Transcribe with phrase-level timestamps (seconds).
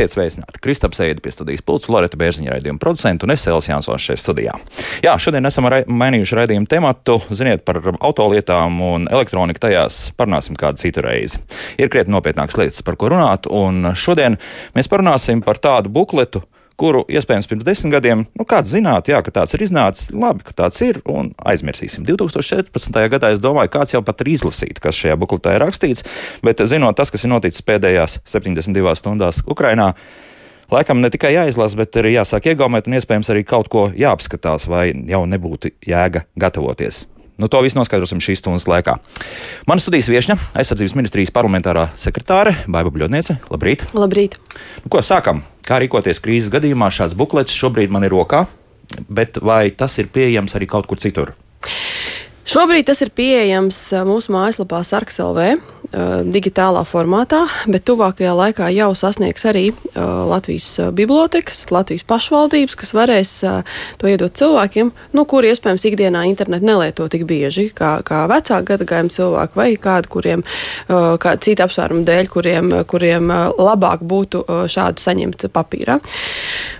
[0.00, 0.60] Esiet sveicināti!
[0.64, 4.54] Kristaps Eida pie studijas pults, Loreta Bērziņa raidījuma producenta un es Elsijas Jansons šeit studijā.
[5.04, 7.18] Jā, šodien esam ra mainījuši raidījumu tematu.
[7.36, 11.42] Ziniet, par autolietām un elektroniku tajās parunāsim kādu citu reizi.
[11.76, 14.38] Ir krietni nopietnākas lietas, par ko runāt, un šodien
[14.72, 16.40] mēs parunāsim par tādu bukletu,
[16.80, 20.56] kuru iespējams pirms desmit gadiem, nu, kāds zināt, jā, ka tāds ir iznācis, labi, ka
[20.62, 22.06] tāds ir, un aizmirsīsim.
[22.08, 23.00] 2014.
[23.12, 26.06] gadā es domāju, kāds jau pat ir izlasīt, kas šajā bukletā ir rakstīts,
[26.46, 29.92] bet zinot tas, kas ir noticis pēdējās 72 stundās Ukrainā,
[30.72, 34.90] laikam ne tikai jāizlasa, bet arī jāsāk iegaumēt, un iespējams arī kaut ko jāapskatās, vai
[34.94, 37.04] jau nebūtu jēga gatavoties.
[37.40, 38.98] Nu, to visu noskaidrosim šīs stundas laikā.
[39.68, 43.38] Mana studijas viesne, aizsardzības ministrijas parlamentārā sekretāre Baiva Bļodniece.
[43.48, 43.86] Labrīt!
[43.96, 44.36] Labrīt!
[44.84, 45.40] Nu, ko sākam?
[45.64, 46.90] Kā rīkoties krīzes gadījumā?
[46.92, 48.44] Šāds buklets šobrīd man ir rokā,
[49.08, 51.32] bet vai tas ir pieejams arī kaut kur citur?
[52.50, 53.76] Šobrīd tas ir pieejams
[54.08, 55.52] mūsu mājaslapā Sarkselvē
[55.90, 63.32] digitālā formātā, bet tuvākajā laikā jau sasniegs arī Latvijas bibliotekas, Latvijas pašvaldības, kas varēs
[63.98, 69.14] to iedot cilvēkiem, nu, kuri iespējams ikdienā internetu nelieto tik bieži, kā, kā vecāku gadagājumu
[69.14, 70.44] cilvēku vai kādu, kuriem,
[70.86, 75.98] kā cita apsvērumu dēļ, kuriem, kuriem labāk būtu šādu saņemt papīrā.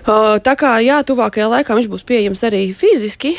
[0.07, 3.35] Tā kā, jā, tuvākajā laikā viņš būs pieejams arī fiziski,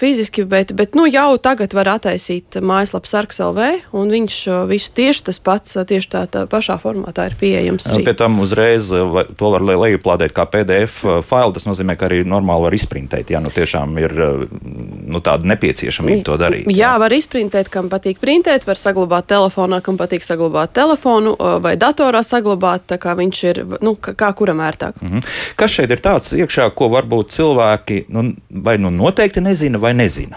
[0.00, 4.36] fiziski bet, bet nu, jau tagad var attaisīt mājaslapu Sarkselvē, un viņš
[4.70, 7.88] visu tieši tas pats, tieši tā, tā pašā formātā ir pieejams.
[7.92, 8.04] Arī.
[8.08, 11.54] Pie tam uzreiz to var lejuplādēt kā PDF failu.
[11.56, 13.32] Tas nozīmē, ka arī normāli var izprintēt.
[13.34, 16.68] Ja nu tiešām ir nu, tāda nepieciešamība to darīt.
[16.70, 21.76] Jā, jā, var izprintēt, kam patīk printēt, var saglabāt telefonā, kam patīk saglabāt telefonu vai
[21.80, 25.00] datorā saglabāt, tā kā viņš ir, nu, kā kuram ērtāk.
[25.00, 25.26] Mm -hmm.
[25.56, 30.36] Kas šeit ir tāds iekšā, ko varbūt cilvēki nu, vai nu noteikti nezina vai nezina?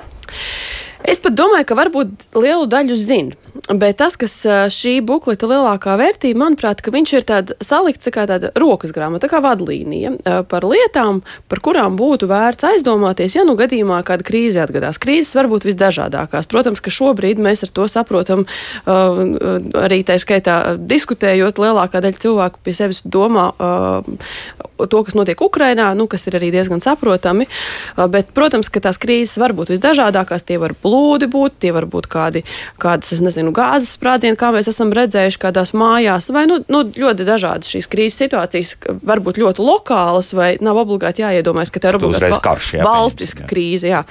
[1.04, 3.36] Es pat domāju, ka varbūt lielu daļu zina.
[3.70, 4.34] Bet tas, kas
[4.74, 9.42] šī bukleta lielākā vērtība, manuprāt, ka viņš ir tāds salikts kā tāda rokas grāmata, kā
[9.44, 11.22] vadlīnija par lietām,
[11.52, 15.00] par kurām būtu vērts aizdomāties, ja nu gadījumā kāda krīze atgadās.
[15.04, 16.48] Krīzes var būt visdažādākās.
[16.52, 18.48] Protams, ka šobrīd mēs ar to saprotam,
[18.88, 23.52] arī tā skaitā diskutējot, lielākā daļa cilvēku pie sevis domā
[24.84, 27.46] to, kas notiek Ukrainā, nu, kas ir arī diezgan saprotami.
[27.96, 31.88] Bet, protams, ka tās krīzes var būt visdažādākās, tie var būt plūdi būt, tie var
[31.90, 32.44] būt kādi,
[32.82, 37.26] kādas, es nezinu, gāzes sprādzieni, kā mēs esam redzējuši kādās mājās, vai nu, nu, ļoti
[37.28, 42.00] dažādas šīs krīzes situācijas, var būt ļoti lokālas, vai nav obligāti jāiedomājas, ka tā ir
[42.02, 43.50] obligāti karš, jā, valstiska jā.
[43.50, 43.90] krīze.
[43.90, 44.04] Jā.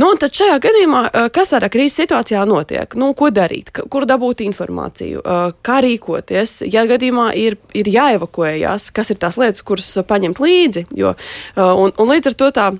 [0.00, 1.02] Nu, tad šajā gadījumā,
[1.36, 2.96] kas tādā krīzes situācijā notiek?
[2.98, 5.20] Nu, ko darīt, kur dabūt informāciju,
[5.62, 6.62] kā rīkoties?
[6.72, 11.12] Ja gadījumā ir, ir jāevakuējas, kas ir tās lietas, kuras paņemt līdzi, jo,
[11.56, 12.70] un, un līdz ar to tā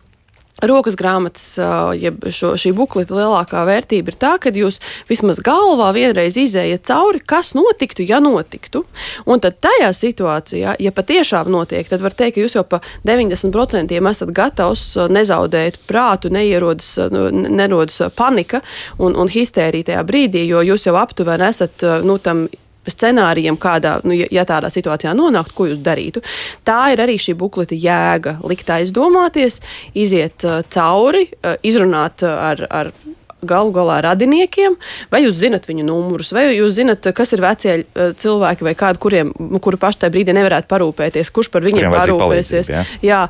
[0.61, 1.57] rokas grāmatas,
[1.99, 7.23] jeb šo, šī bukleta lielākā vērtība ir tā, ka jūs vismaz galvā vienreiz izējat cauri,
[7.25, 8.85] kas notiktu, ja notiktu.
[9.27, 13.99] Un tad tajā situācijā, ja patiešām notiek, tad var teikt, ka jūs jau pa 90%
[14.13, 16.95] esat gatavs nezaudēt prātu, neierodas,
[17.33, 18.63] nerodas panika
[18.99, 22.47] un, un histērija tajā brīdī, jo jūs jau aptuveni esat nu, tam
[22.91, 26.23] scenārijiem, kādā, nu, ja tādā situācijā nonāktu, ko jūs darītu.
[26.67, 28.39] Tā ir arī šī bukleta jēga.
[28.49, 29.61] Likt aizdomāties,
[29.95, 32.67] iziet uh, cauri, uh, izrunāt uh, ar.
[32.71, 32.95] ar
[33.43, 34.77] galu galā radiniekiem,
[35.11, 39.01] vai jūs zinat viņu numurus, vai jūs zinat, kas ir vecie uh, cilvēki, vai kādi,
[39.03, 42.71] kuriem, nu, kuri paši tajā brīdī nevarētu parūpēties, kurš par viņiem parūpēsies.
[42.71, 42.85] Jā.
[43.03, 43.23] jā,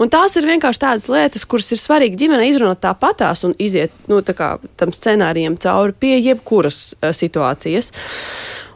[0.00, 4.22] un tās ir vienkārši tādas lietas, kuras ir svarīgi ģimenei izrunāt tāpatās un iziet nu,
[4.24, 7.92] tā kā, tam scenārijam cauri pie jebkuras uh, situācijas.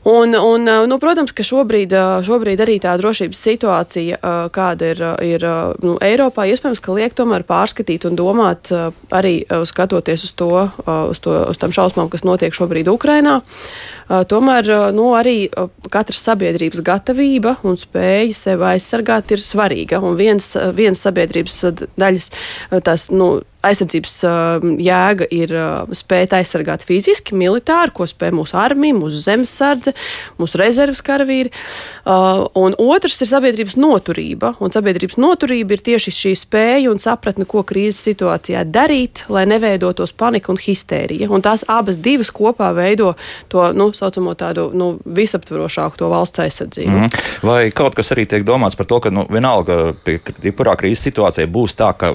[0.03, 1.93] Un, un, nu, protams, ka šobrīd,
[2.27, 4.19] šobrīd arī tā drošības situācija,
[4.51, 5.47] kāda ir, ir
[5.79, 8.73] nu, Eiropā, iespējams, ka liek tomēr pārskatīt un domāt
[9.15, 10.51] arī skatoties uz to,
[10.91, 13.38] uz, to, uz tam šausmām, kas notiek šobrīd Ukrainā.
[14.29, 15.37] Tomēr nu, arī
[15.93, 20.03] katras sabiedrības gatavība un spēja sevi aizsargāt ir svarīga.
[20.05, 21.62] Un viens, viens sabiedrības
[21.97, 22.29] daļas
[22.85, 28.97] tās, nu, aizsardzības uh, jēga ir uh, spēt aizsargāt fiziski, militāri, ko spēj mūsu armija,
[28.99, 29.94] mūsu zemesardze,
[30.41, 31.53] mūsu rezerves karavīri.
[32.03, 34.55] Uh, un otrs ir sabiedrības noturība.
[34.62, 40.14] Un sabiedrības noturība ir tieši šī spēja un sapratne, ko krīzes situācijā darīt, lai neveidotos
[40.19, 41.31] panika un histērija.
[41.32, 43.14] Un tās abas divas kopā veido
[43.53, 46.99] to nu, saucamo tādu nu, visaptvarošāku to valsts aizsardzību.
[46.99, 47.22] Mm.
[47.46, 49.94] Vai kaut kas arī tiek domāts par to, ka nu, vienalga,
[50.43, 52.14] jebkurā krīzes situācijā būs tā, ka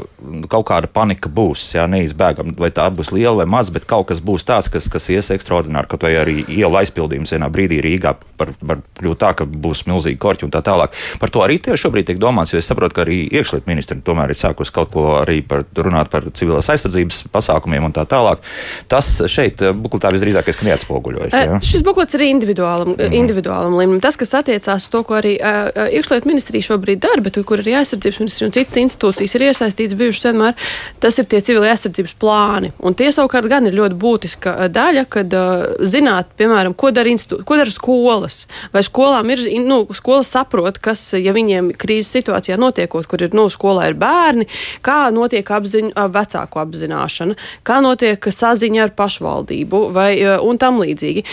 [0.51, 1.69] kaut kāda panika būs.
[1.77, 5.09] Jā, neizbēgami, vai tā būs liela vai maza, bet kaut kas būs tāds, kas, kas
[5.13, 5.89] ies ekstraordināri.
[5.91, 10.19] Kaut vai arī ielu aizpildījums vienā brīdī Rīgā var, var kļūt tā, ka būs milzīgi
[10.21, 10.95] korķi un tā tālāk.
[11.21, 14.33] Par to arī tieši šobrīd tiek domāts, jo es saprotu, ka arī iekšlietu ministri tomēr
[14.33, 18.43] ir sākus kaut ko arī par, runāt par civilās aizsardzības pasākumiem un tā tālāk.
[18.91, 21.37] Tas šeit eh, bukletā visdrīzākais neatspoguļojas.
[21.37, 23.13] Uh, šis buklets ir individuālam, mm.
[23.13, 24.01] individuālam līmenim.
[24.01, 27.75] Tas, kas attiecās uz to, ko arī uh, iekšlietu ministrija šobrīd dara, bet kur arī
[27.77, 30.69] aizsardzības ministrija un citas institūcijas ir iesaistītas bijušas vienmēr,
[31.03, 32.71] tas ir tie civilī aizsardzības plāni.
[32.81, 37.13] Un tie savukārt gan ir ļoti būtiska daļa, kad uh, zināt, piemēram, ko dara,
[37.45, 38.39] ko dara skolas.
[38.73, 43.45] Vai skolām ir, nu, skolas saprot, kas, ja viņiem krīzes situācijā notiekot, kur ir, nu,
[43.53, 44.47] skolā ir bērni,
[44.85, 47.37] kā notiek apziņ, vecāku apzināšana,
[47.67, 51.25] kā notiek saziņa ar pašvaldību vai un tam līdzīgi.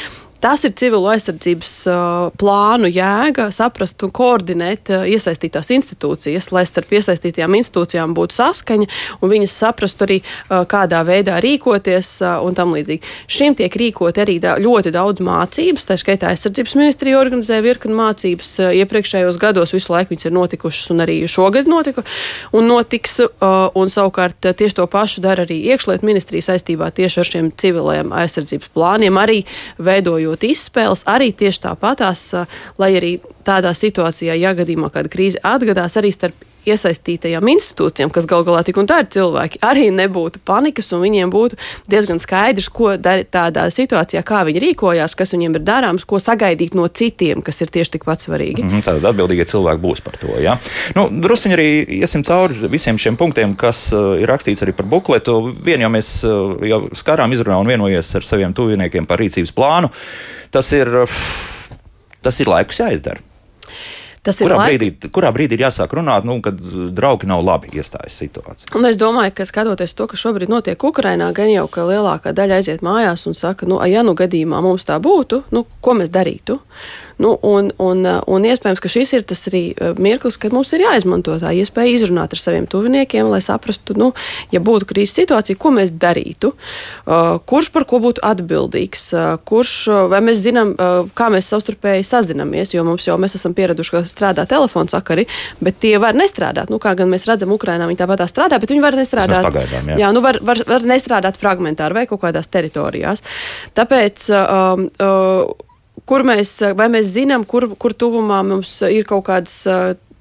[0.45, 1.71] Tas ir civilo aizsardzības
[2.37, 8.89] plānu jēga, saprast un koordinēt iesaistītās institūcijas, lai starp iesaistītajām institūcijām būtu saskaņa
[9.25, 10.19] un viņas saprastu arī,
[10.69, 12.11] kādā veidā rīkoties
[12.45, 13.09] un tam līdzīgi.
[13.25, 18.53] Šim tiek rīkot arī da ļoti daudz mācības, tā skaitā aizsardzības ministrija organizē virkni mācības.
[18.83, 22.05] Iepriekšējos gados visu laiku viņas ir notikušas un arī šogad notika
[22.53, 23.17] un notiks.
[23.81, 28.77] Un savukārt tieši to pašu dara arī iekšlietu ministrija saistībā tieši ar šiem civilajiem aizsardzības
[28.77, 29.41] plāniem, arī
[29.81, 32.35] veidojot veidot izspēles arī tieši tāpatās,
[32.79, 36.35] lai arī tādā situācijā, ja gadījumā kāda krīze atgadās, arī starp
[36.69, 41.33] iesaistītajām institūcijām, kas gal galā tik un tā ir cilvēki, arī nebūtu panikas un viņiem
[41.33, 41.59] būtu
[41.91, 46.77] diezgan skaidrs, ko darīt tādā situācijā, kā viņi rīkojās, kas viņiem ir darāms, ko sagaidīt
[46.79, 48.65] no citiem, kas ir tieši tikpat svarīgi.
[48.65, 50.35] Mm Tātad atbildīgie cilvēki būs par to.
[50.43, 50.57] Ja?
[50.97, 51.69] Nu, Druskuļi arī
[52.01, 55.39] iesim cauri visiem šiem punktiem, kas uh, ir rakstīts arī par bukletu.
[55.65, 59.91] Vienu jau mēs uh, jau skārām izrunā un vienojies ar saviem tuviniekiem par rīcības plānu.
[60.55, 60.91] Tas ir,
[62.23, 63.25] tas ir laiks jāizdara.
[64.25, 64.79] Tas kurā, laika...
[64.81, 66.57] brīdī, kurā brīdī ir jāsāk runāt, nu, kad
[66.97, 68.71] draugi nav labi iestājas situācijā?
[68.79, 72.61] Un es domāju, ka skatoties to, kas šobrīd notiek Ukrajinā, gan jau ka lielākā daļa
[72.63, 76.57] aiziet mājās un saka, nu, ja nu gadījumā mums tā būtu, nu, ko mēs darītu?
[77.23, 80.85] Nu, un, un, un iespējams, ka šis ir tas arī eh, mirklis, kad mums ir
[80.85, 84.11] jāizmanto tā iespēja izrunāt ar saviem tuviniekiem, lai saprastu, nu,
[84.55, 89.07] ja būtu krīzes situācija, ko mēs darītu, uh, kurš par ko būtu atbildīgs,
[89.49, 89.73] kurš,
[90.11, 90.73] vai mēs zinām,
[91.17, 95.27] kā mēs savstarpēji sazinamies, jo mums jau mēs esam pieraduši, ka strādā telefona sakari,
[95.65, 96.73] bet tie var nestrādāt.
[96.73, 99.45] Nu, kā gan mēs redzam, Ukrainā viņi tāpat strādā, bet viņi var nestrādāt.
[99.47, 100.01] Pagaidām, jā.
[100.05, 103.25] jā, nu var, var, var nestrādāt fragmentāri vai kaut kādās teritorijās.
[103.77, 105.71] Tāpēc uh, uh,
[106.09, 109.63] kur mēs, vai mēs zinām, kur, kur tuvumā mums ir kaut kādas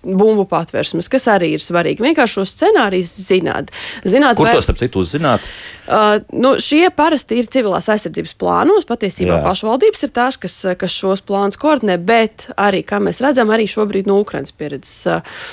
[0.03, 2.03] bumbu patvērsmes, kas arī ir svarīgi.
[2.03, 3.71] Vienkārši šo scenāriju zināt.
[4.03, 5.45] zināt Kur vai, to starp citu uzzināt?
[5.87, 8.87] Uh, nu, šie parasti ir civilās aizsardzības plānos.
[8.89, 9.41] Patiesībā Jā.
[9.47, 14.09] pašvaldības ir tās, kas, kas šos plānus koordinē, bet arī, kā mēs redzam, arī šobrīd
[14.09, 14.95] no Ukrainas pieredzes.
[15.07, 15.43] Uh,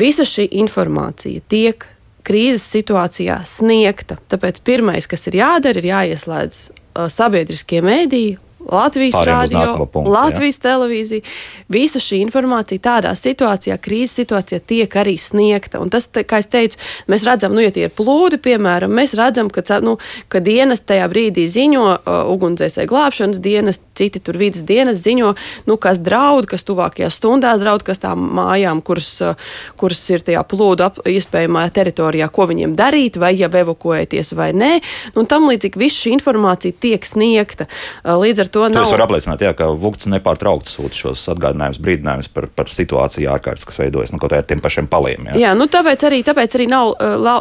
[0.00, 1.84] visa šī informācija tiek
[2.24, 4.20] krīzes situācijā sniegta.
[4.32, 10.62] Tāpēc pirmais, kas ir jādara, ir jāieslēdz uh, sabiedriskie mēdīji Latvijas rādio, Latvijas jā.
[10.66, 11.24] televīzija.
[11.72, 15.80] Visa šī informācija tādā situācijā, krīzes situācijā, tiek arī sniegta.
[15.80, 16.78] Un tas, kā es teicu,
[17.10, 19.96] mēs redzam, nu, ja tie ir plūdi, piemēram, mēs redzam, ka, nu,
[20.28, 25.32] ka dienas tajā brīdī ziņo uh, ugunsdzēsēji glābšanas dienas, citi tur vidas dienas ziņo,
[25.70, 30.44] nu, kas draud, kas tuvākajā stundā draud, kas tām mājām, kuras, uh, kuras ir tajā
[30.50, 34.72] plūdu ap, iespējamā teritorijā, ko viņiem darīt, vai jau evakuēties vai nē.
[35.14, 37.70] Nu, un tam līdzīgi viss šī informācija tiek sniegta.
[38.04, 38.84] Uh, līdz ar to nav.
[38.84, 43.66] Es varu apliecināt, jā, ka Vukts nepārtraukti sūta šos atgādinājumus, brīdinājumus par, par situāciju ārkārtas,
[43.68, 45.30] kas veidojas nu, kaut ar tiem pašiem paliem.
[45.32, 46.94] Jā, jā nu, tāpēc arī, tāpēc arī nav,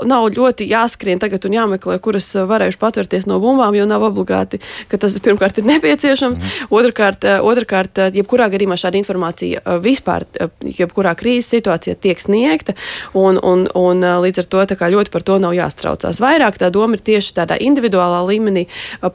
[0.09, 4.61] nav ļoti jāskrien tagad un jāmeklē, kuras varējuši patvērties no bumbām, jo nav obligāti,
[4.91, 6.39] ka tas pirmkārt ir nepieciešams.
[6.39, 6.69] Mm.
[6.79, 10.25] Otrakārt, otrkārt, jebkurā gadījumā šāda informācija vispār,
[10.63, 12.75] jebkurā krīzes situācijā tiek sniegta,
[13.17, 16.21] un, un, un līdz ar to ļoti par to nav jāstraucās.
[16.21, 18.65] Vairāk tā doma ir tieši tādā individuālā līmenī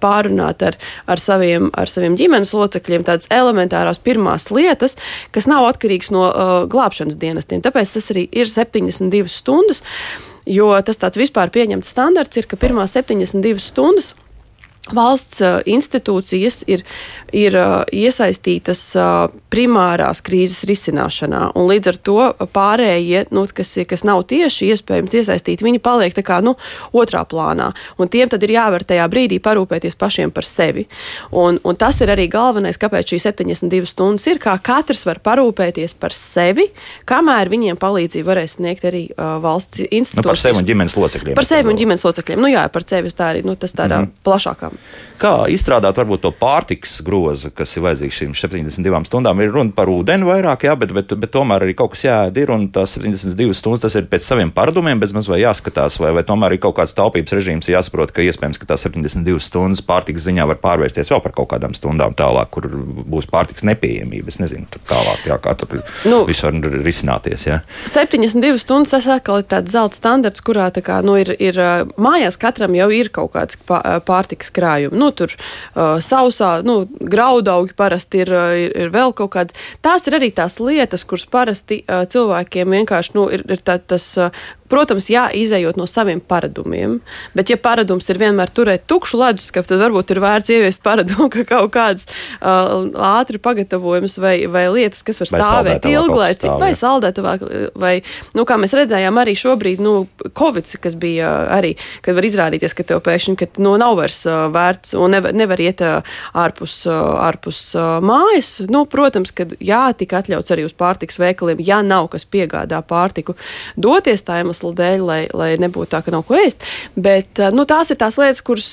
[0.01, 0.79] pārunāt ar,
[1.11, 4.99] ar saviem, ar saviem ģimenes locekļiem tādas elementārās pirmās lietas,
[5.35, 7.63] kas nav atkarīgas no uh, glābšanas dienestiem.
[7.65, 9.83] Tāpēc tas arī ir 72 stundas,
[10.47, 14.13] jo tas tāds vispār pieņemts standarts ir, ka pirmās 72 stundas
[14.93, 16.83] valsts uh, institūcijas ir,
[17.33, 22.19] ir uh, iesaistītas uh, primārās krīzes risināšanā, un līdz ar to
[22.53, 26.57] pārējie, nu, kas, kas nav tieši iespējams iesaistīti, viņi paliek tā kā nu,
[26.93, 30.85] otrā plānā, un tiem tad ir jāvar tajā brīdī parūpēties pašiem par sevi.
[31.33, 35.97] Un, un tas ir arī galvenais, kāpēc šīs 72 stundas ir, kā katrs var parūpēties
[35.97, 36.69] par sevi,
[37.09, 40.21] kamēr viņiem palīdzību varēs sniegt arī uh, valsts institūcijas.
[40.21, 41.41] Nu, par sevi un ģimenes locekļiem.
[41.41, 42.45] Par sevi un ģimenes locekļiem.
[42.45, 44.25] Nu jā, par sevi tā arī, nu, tas tādā mm -hmm.
[44.27, 45.05] plašākā stundām.
[45.15, 49.39] Kā izstrādāt varbūt to pārtiks grozu, kas ir vajadzīgs šīm 72 stundām?
[49.41, 52.51] Ir runa par ūdeni vairāk, jā, bet, bet, bet tomēr arī kaut kas jāēd ir,
[52.51, 56.25] un tās 72 stundas tas ir pēc saviem paradumiem, bez maz vai jāskatās, vai, vai
[56.27, 60.49] tomēr ir kaut kāds taupības režīms, jāsaprot, ka iespējams, ka tās 72 stundas pārtiks ziņā
[60.51, 62.67] var pārvērsties vēl par kaut kādām stundām tālāk, kur
[63.15, 64.35] būs pārtiks nepieejamība.
[64.35, 65.79] Es nezinu, tur tālāk, jā, kā tur
[66.11, 67.47] nu, viss var risināties.
[67.47, 67.61] Jā.
[67.87, 71.63] 72 stundas tas atkal ir tāds zelta standarts, kurā kā, nu, ir, ir
[71.95, 74.64] mājās katram jau ir kaut kāds pārtiks krājums.
[74.95, 76.83] Nu, tur uh, sausā, nu,
[77.15, 78.33] graudaugi parasti ir,
[78.65, 79.57] ir, ir vēl kaut kāds.
[79.85, 84.11] Tās ir arī tās lietas, kuras parasti uh, cilvēkiem vienkārši nu, ir, ir tā, tas.
[84.21, 86.97] Uh, Protams, jā, izējot no saviem paradumiem,
[87.37, 91.45] bet, ja paradums ir vienmēr turēt tukšu leduskapu, tad varbūt ir vērts ieviest paradumu, ka
[91.51, 97.45] kaut kāds uh, ātri pagatavojums vai, vai lietas, kas var vai stāvēt ilglaicīgi, vai saldētavāk,
[97.77, 97.93] vai,
[98.39, 102.89] nu, kā mēs redzējām, arī šobrīd, nu, Covid, kas bija arī, kad var izrādīties, ka
[102.89, 107.21] tev pēkšņi, ka, nu, nav vairs uh, vērts un nevar, nevar iet uh, ārpus, uh,
[107.27, 108.57] ārpus uh, mājas.
[108.73, 113.37] Nu, protams, ka jā, tika atļauts arī uz pārtiks veikaliem, ja nav kas piegādā pārtiku,
[113.77, 116.63] doties tā iemesla iemesla dēļ, lai, lai nebūtu tā, ka nav ko ēst.
[116.97, 118.71] Bet nu, tās ir tās lietas, kuras,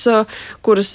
[0.62, 0.92] kuras,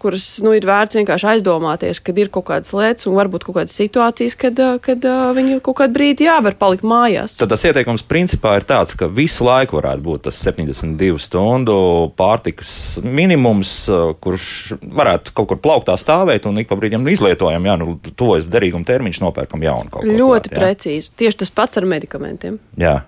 [0.00, 3.74] kuras nu, ir vērts vienkārši aizdomāties, kad ir kaut kādas lietas un varbūt kaut kādas
[3.76, 7.36] situācijas, kad, kad viņi kaut kādu brīdi jāvar palikt mājās.
[7.40, 11.76] Tad tas ieteikums principā ir tāds, ka visu laiku varētu būt tas 72 stundu
[12.18, 13.74] pārtikas minimums,
[14.22, 18.86] kurš varētu kaut kur plauktā stāvēt un ik pa brīdim izlietojam, jā, nu, tuvojas derīguma
[18.88, 20.18] termiņš, nopērkam jaunu kaut ko.
[20.22, 21.14] Ļoti klāt, precīzi.
[21.18, 22.60] Tieši tas pats ar medikamentiem.
[22.80, 23.00] Jā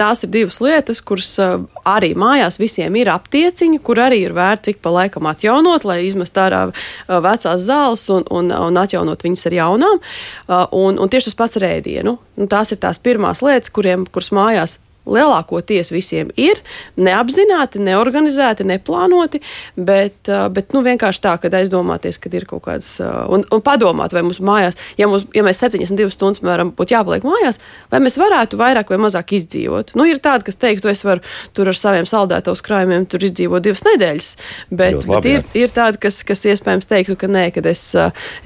[0.00, 4.72] tās ir divas lietas, kuras uh, arī mājās visiem ir aptieciņa, kur arī ir vērts
[4.72, 9.48] ik pa laikam atjaunot, lai izmest ārā uh, vecās zāles un, un, un atjaunot viņas
[9.50, 10.04] ar jaunām.
[10.48, 12.18] Uh, un, un tieši tas pats ar ēdienu.
[12.40, 14.80] Nu, tās ir tās pirmās lietas, kuriem, kuras mājās
[15.10, 16.60] lielākoties visiem ir
[17.00, 19.42] neapzināti, neorganizēti, neplānoti,
[19.76, 24.22] bet, bet nu, vienkārši tā, kad aizdomāties, kad ir kaut kāds un, un padomāt, vai
[24.26, 27.60] mums mājās, ja, mums, ja mēs 72 stundas, piemēram, būtu jāpaliek mājās,
[27.92, 29.94] vai mēs varētu vairāk vai mazāk izdzīvot.
[29.98, 31.24] Nu, ir tādi, kas teiktu, es varu
[31.56, 34.30] tur ar saviem saldētos krājumiem izdzīvot divas nedēļas,
[34.70, 37.82] bet, labi, bet ir, ir tādi, kas, kas iespējams teiktu, ka nē, kad es,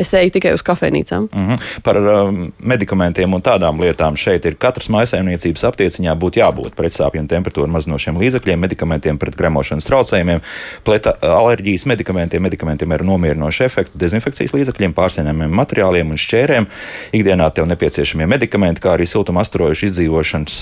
[0.00, 1.28] es eju tikai uz kafejnīcām.
[1.30, 1.70] Mm -hmm.
[1.82, 7.22] Par um, medikamentiem un tādām lietām šeit ir katras maisaimniecības aptieciņā būtu jābūt jābūt pretsāpju
[7.22, 10.42] un temperatūru mazinošiem līdzekļiem, medikamentiem pret gremošanas traucējumiem,
[10.86, 16.68] pleta alerģijas medikamentiem, medikamentiem ar nomierinošu efektu, dezinfekcijas līdzekļiem, pārsēņamiem materiāliem un šķērēm.
[17.16, 20.58] Ikdienā tev nepieciešamie medikamenti, kā arī siltuma astarojuši izdzīvošanas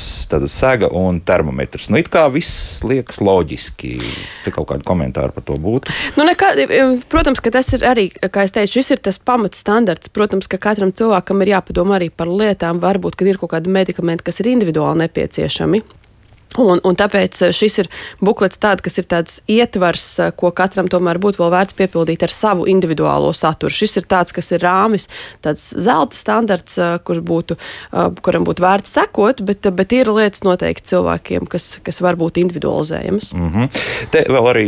[0.53, 1.91] sega un termometrs.
[1.93, 3.95] Nu, it kā viss liekas loģiski.
[4.47, 5.93] Te kaut kādi komentāri par to būtu.
[6.17, 6.53] Nu, nekā,
[7.13, 10.13] protams, ka tas ir arī, kā es teicu, šis ir tas pamatstandards.
[10.13, 14.27] Protams, ka katram cilvēkam ir jāpadomā arī par lietām, varbūt, kad ir kaut kādi medikamenti,
[14.27, 15.82] kas ir individuāli nepieciešami.
[16.61, 17.89] Un, un tāpēc eh, šis ir
[18.21, 22.35] buklets, tād, kas ir tāds ietvars, eh, ko katram tomēr būtu vēl vērts piepildīt ar
[22.35, 23.73] savu individuālo saturu.
[23.73, 25.09] Šis ir tāds, kas ir rāmis,
[25.45, 27.57] tāds zelta standarts, eh, kur būtu,
[28.23, 33.33] kuram būtu vērts sekot, bet, bet ir lietas noteikti cilvēkiem, kas, kas var būt individualizējamas.
[33.35, 33.69] Mm -hmm.
[34.11, 34.67] Te vēl arī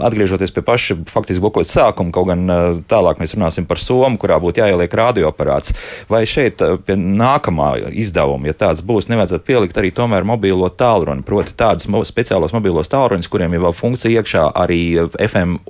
[0.00, 2.46] atgriežoties pie paša faktiski bukleta sākuma, kaut gan
[2.88, 5.74] tālāk mēs runāsim par somu, kurā būtu jāieliek radioaparāts.
[6.08, 11.54] Vai šeit pie nākamā izdevuma, ja tāds būs, nevajadzētu pielikt arī tomēr mobīlo tālruni, proti
[11.58, 14.82] tādus speciālos mobilos tālruņus, kuriem ir vēl funkcija iekšā arī
[15.18, 15.60] FM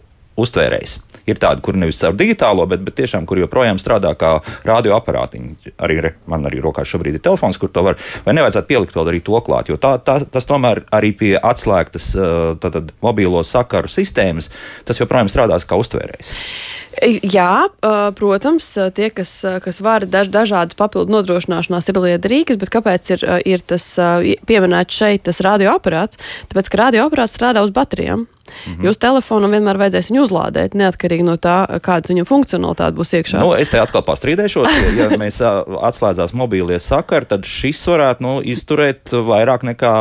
[0.41, 0.99] uztvērējs.
[1.31, 4.35] Ir tādi, kur nevis ar digitālo, bet, bet tiešām, kur joprojām strādā kā
[4.67, 5.73] radioaparātiņi.
[5.83, 7.99] Arī re, man arī rokā šobrīd ir telefons, kur to var.
[8.27, 9.71] Vai nevajadzētu pielikt vēl arī to klāt?
[9.71, 12.13] Jo tā, tā, tas tomēr arī pie atslēgtas
[12.63, 14.51] tātad, mobilo sakaru sistēmas,
[14.89, 16.33] tas joprojām strādās kā uztvērējs.
[17.25, 17.71] Jā,
[18.19, 19.31] protams, tie, kas,
[19.65, 23.87] kas var daž, dažādas papildu nodrošināšanās, ir liederīgas, bet kāpēc ir, ir tas
[24.49, 26.21] pieminēts šeit, tas radioaparāts?
[26.53, 28.27] Tāpēc, ka radioaparāts strādā uz baterijām.
[28.67, 28.87] Mm -hmm.
[28.87, 33.41] Jūsu telefonu vienmēr vajadzēs viņu uzlādēt, neatkarīgi no tā, kāda viņa funkcionalitāte būs iekšā.
[33.41, 35.41] Nu, es te atkal pastrīdēšos, ja, ja mēs
[35.83, 39.93] atslēdzās mobīlie sakari, tad šis varētu nu, izturēt vairāk nekā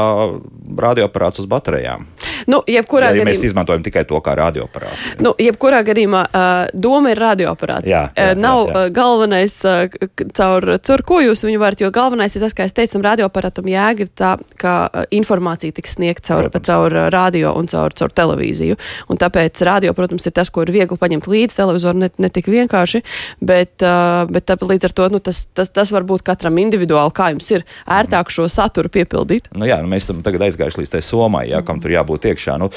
[0.77, 2.05] radioaparāts uz baterijām.
[2.47, 4.97] Nu, jebkurā ja, ja gadījumā mēs izmantojam tikai to kā radioaparātu.
[5.11, 5.15] Ja.
[5.21, 7.89] Nu, jebkurā gadījumā uh, doma ir radioaparāts.
[7.89, 8.93] Jā, jā, Nav jā, jā.
[8.95, 13.01] galvenais, uh, caur, caur ko jūs viņu varat, jo galvenais ir tas, kā es teicu,
[13.01, 18.40] radioaparātam jēga ir tā, ka informācija tiks sniegta caur, caur radio un caur, caur televīziju
[18.41, 18.77] televīziju.
[19.09, 22.49] Un tāpēc radio, protams, ir tas, ko ir viegli paņemt līdzi televizoru, ne, ne tik
[22.51, 23.03] vienkārši,
[23.41, 23.81] bet,
[24.31, 27.49] bet tā, līdz ar to nu, tas, tas, tas var būt katram individuāli, kā jums
[27.53, 29.51] ir ērtāk šo saturu piepildīt.
[29.55, 32.57] Nu, jā, nu, mēs esam tagad aizgājuši līdz tai somai, jā, kam tur jābūt iekšā.
[32.61, 32.71] Nu,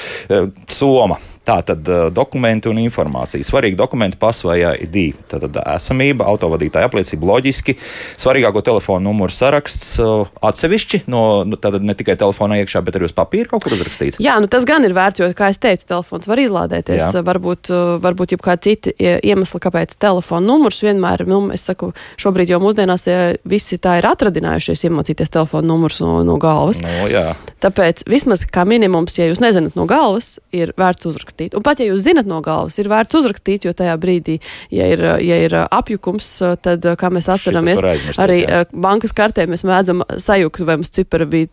[0.71, 3.45] Soma Tā tad uh, dokumenti un informācija.
[3.45, 4.97] Svarīgi dokumenti pasa vai ID.
[5.29, 7.77] Tad, tad esamība, autovadītāja apliecība, loģiski.
[8.21, 13.11] Svarīgāko telefonu numuru saraksts uh, atsevišķi, no, nu, tad ne tikai telefonā iekšā, bet arī
[13.11, 14.21] uz papīra kaut kur uzrakstīts.
[14.25, 17.03] Jā, nu tas gan ir vērts, jo, kā es teicu, telefons var izlādēties.
[17.13, 17.25] Jā.
[17.29, 17.69] Varbūt,
[18.05, 23.05] varbūt jau kādi citi iemesli, kāpēc telefona numurs vienmēr, nu, es saku, šobrīd jau mūsdienās
[23.09, 26.81] ja visi tā ir atradinājušies iemācīties telefona numurs no, no galvas.
[26.81, 27.35] No, nu, jā.
[27.65, 31.34] Tāpēc vismaz kā minimums, ja jūs nezināt no galvas, ir vērts uzrakstīt.
[31.57, 34.39] Un pat ja jūs zinat no galvas, ir vērts uzrakstīt, jo tajā brīdī,
[34.75, 36.31] ja ir, ja ir apjukums,
[36.65, 37.83] tad, kā mēs atceramies,
[38.21, 38.63] arī jā.
[38.71, 41.51] bankas kartē mēs mēdzam sajukt, vai mums cipara bija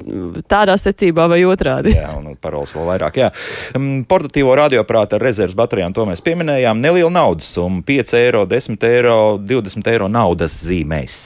[0.52, 1.96] tādā secībā vai otrādi.
[1.98, 3.20] Jā, un parols vēl vairāk.
[3.22, 3.32] Jā.
[3.78, 6.82] Mm, portatīvo radioprāta ar rezerves baterijām to mēs pieminējām.
[6.82, 11.20] Neliela naudas summa- 5 eiro, 10 eiro, 20 eiro naudas zīmēs.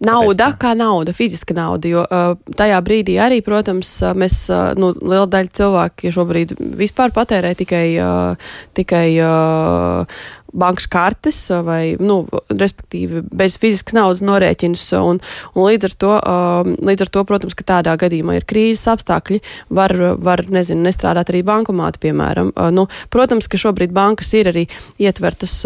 [0.00, 5.26] Nauda kā nauda, fiziska nauda, jo uh, tajā brīdī arī, protams, mēs, uh, nu, liela
[5.28, 13.56] daļa cilvēki šobrīd vispār patērē tikai, uh, tikai uh, bankas kartes vai, nu, respektīvi, bez
[13.60, 14.86] fiziskas naudas norēķinus.
[15.00, 15.20] Un,
[15.54, 19.40] un līdz, ar to, um, līdz ar to, protams, ka tādā gadījumā ir krīzes apstākļi,
[19.76, 22.52] var, var nezinu, nestrādāt arī bankomāti, piemēram.
[22.74, 24.66] Nu, protams, ka šobrīd bankas ir arī
[25.00, 25.60] ietvertas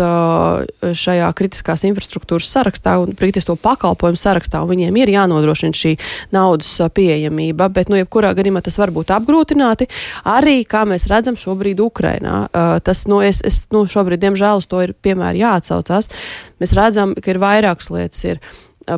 [1.04, 5.94] šajā kritiskās infrastruktūras sarakstā un kritisko pakalpojumu sarakstā, un viņiem ir jānodrošina šī
[6.34, 9.88] naudas pieejamība, bet, nu, jebkurā gadījumā tas var būt apgrūtināti
[10.28, 12.44] arī, kā mēs redzam šobrīd Ukrainā.
[12.84, 16.10] Tas, nu, es, es, nu, šobrīd, diemžēl, uz to ir piemēram jāatsaucās.
[16.62, 18.24] Mēs redzam, ka ir vairākas lietas.
[18.26, 18.42] Ir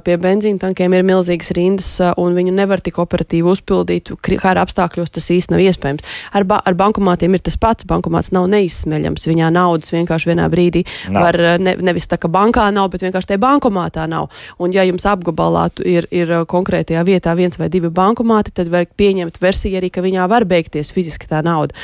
[0.05, 1.89] pie benzīna tankiem ir milzīgas rindas,
[2.19, 4.13] un viņu nevar tik operatīvi uzpildīt.
[4.43, 6.05] Kara apstākļos tas īsti nav iespējams.
[6.37, 7.87] Ar, ba ar bankomātiem ir tas pats.
[7.89, 9.29] Bankomāts nav neizsmeļams.
[9.31, 11.23] Viņā naudas vienkārši vienā brīdī nav.
[11.23, 14.29] var ne, nevis tā, ka bankā nav, bet vienkārši tajā bankomātā nav.
[14.59, 19.41] Un, ja jums apgabalā ir, ir konkrētajā vietā viens vai divi bankomāti, tad vajag pieņemt
[19.43, 21.77] versiju arī, ka viņā var beigties fiziski tā nauda.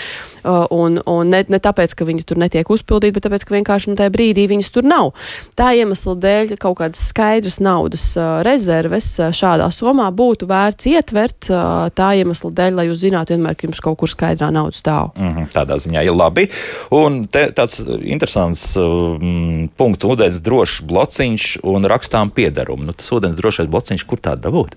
[0.42, 3.98] Un, un ne, ne tāpēc, ka viņi tur netiek uzpildīti, bet tāpēc, ka vienkārši nu,
[4.00, 5.12] tajā brīdī viņas tur nav.
[5.58, 11.48] Tā iemesla dēļ kaut kādas skaidras naudas naudas rezerves šādā somā būtu vērts ietvert
[11.94, 15.12] tā iemesla dēļ, lai jūs zinātu vienmēr, ka jums kaut kur skaidrā nauda stāv.
[15.16, 16.48] Mm -hmm, tādā ziņā ir labi.
[16.90, 22.84] Un te tāds interesants um, punkts- ūdens drošs blociņš un rakstām piedarumu.
[22.84, 24.76] Nu, tas ūdens drošais blociņš, kur tādu dabūt?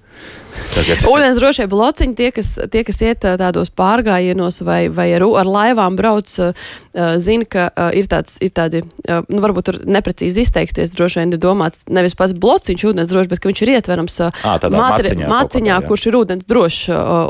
[1.11, 5.97] Ūdens drošie blociņi, tie kas, tie, kas iet tādos pārgājienos vai, vai ar, ar laivām
[5.99, 6.31] brauc,
[7.21, 11.85] zina, ka ir, tāds, ir tādi, nu, varbūt tur neprecīzi izteiksties, droši vien ir domāts
[11.91, 15.89] nevis pats blociņš ūdens drošs, bet ka viņš ir ietverams à, matri, maciņā, maciņā kādā,
[15.89, 16.81] kurš ir ūdens drošs.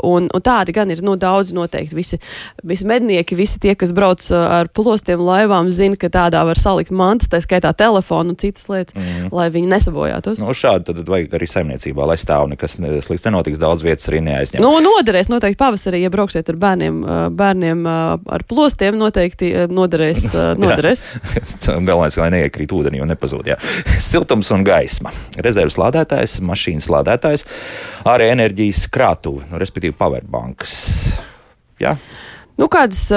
[0.06, 1.96] Un, un tādi gan ir nu, daudz noteikti.
[1.96, 2.20] Visi,
[2.66, 7.30] visi mednieki, visi tie, kas brauc ar plostiem laivām, zina, ka tādā var salikt mantas,
[7.32, 9.30] tā skaitā telefonu un citas lietas, mm.
[9.34, 10.42] lai viņi nesabojātos.
[10.42, 12.78] Nu, šādi tad vajag arī saimniecībā, lai stāv nekas
[13.16, 14.62] slikts nenotiks, daudz vietas arī neaizņem.
[14.62, 16.98] Nu, noderēs noteikti pavasarī, ja brauksiet ar bērniem,
[17.36, 20.28] bērniem ar plostiem, noteikti noderēs.
[20.62, 21.04] noderēs.
[21.88, 23.48] Galvenais, lai neiekrīt ūdenī un nepazūd.
[23.52, 23.56] Jā.
[24.02, 25.14] Siltums un gaisma.
[25.40, 27.46] Rezerves lādētājs, mašīnas lādētājs,
[28.08, 30.76] arī enerģijas krātuve, nu, respektīvi powerbanks.
[31.80, 31.96] Jā.
[32.56, 33.10] Nu, kādas,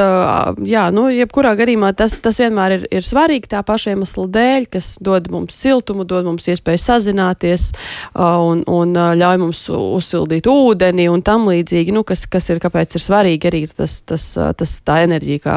[0.68, 4.90] jā, nu, jebkurā gadījumā tas, tas vienmēr ir, ir svarīgi tā paša iemesla dēļ, kas
[5.00, 7.70] dod mums siltumu, dod mums iespēju sazināties
[8.20, 13.04] un, un ļauj mums uzsildīt ūdeni un tam līdzīgi, nu, kas, kas ir, kāpēc ir
[13.06, 14.26] svarīgi arī tas, tas,
[14.60, 15.56] tas tā enerģija kā,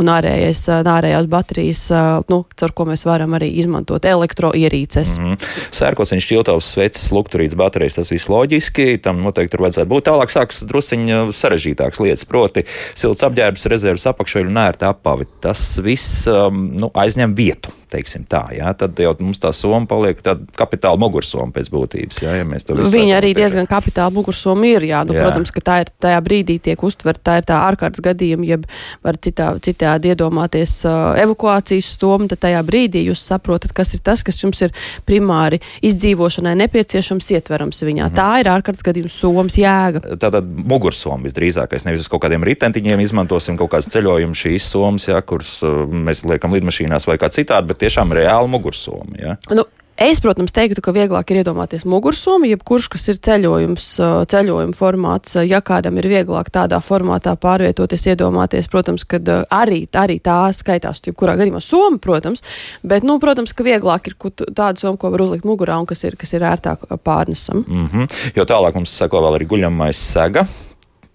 [0.00, 1.84] un ārējais, ārējās baterijas,
[2.32, 5.18] nu, caur ko mēs varam arī izmantot elektroierīces.
[5.20, 5.52] Mm -hmm.
[5.82, 10.08] Sērkociņš, šķiltavs, sveces, lukturīts, baterijas, tas viss loģiski, tam noteikti tur vajadzētu būt.
[10.08, 12.64] Tālāk sāks drusciņi sarežģītāks lietas, proti
[12.94, 15.26] silts silts apģērbs, rezerves apakšveļu un ērta apavi.
[15.42, 20.20] Tas viss um, nu, aizņem vietu teiksim tā, jā, tad jau mums tā soma paliek
[20.24, 22.20] tāda kapitāla mugursoma pēc būtības.
[22.24, 25.24] Jā, ja Viņa arī diezgan kapitāla mugursoma ir, jā, nu, jā.
[25.24, 28.66] protams, ka tā ir tajā brīdī tiek uztverta, tā ir tā ārkārtas gadījuma, jeb
[29.04, 34.24] var citā, citādi iedomāties uh, evakuācijas soma, tad tajā brīdī jūs saprotat, kas ir tas,
[34.26, 34.74] kas jums ir
[35.08, 38.08] primāri izdzīvošanai nepieciešams, ietverams viņā.
[38.10, 38.16] Mm.
[38.18, 40.02] Tā ir ārkārtas gadījuma somas jēga.
[40.20, 45.20] Tātad mugursoma visdrīzākais, nevis uz kaut kādiem ritentiņiem izmantosim kaut kādas ceļojumu šīs somas, jā,
[45.26, 49.18] kuras uh, mēs liekam lidmašīnās vai kā citādi, bet tiešām reāli mugursomu.
[49.18, 49.36] Ja?
[49.50, 49.66] Nu,
[49.98, 53.86] Es, protams, teiktu, ka vieglāk ir iedomāties mugursomu, jebkurš, kas ir ceļojums,
[54.30, 55.34] ceļojuma formāts.
[55.42, 59.18] Ja kādam ir vieglāk tādā formātā pārvietoties, iedomāties, protams, ka
[59.50, 62.46] arī, arī tā skaitās, jebkurā gadījumā soma, protams,
[62.86, 66.14] bet, nu, protams, ka vieglāk ir tādu somu, ko var uzlikt mugurā un kas ir,
[66.20, 67.66] kas ir ērtāk pārnesam.
[67.66, 68.18] Mm -hmm.
[68.38, 70.46] Jo tālāk mums seko vēl arī guļamais sega,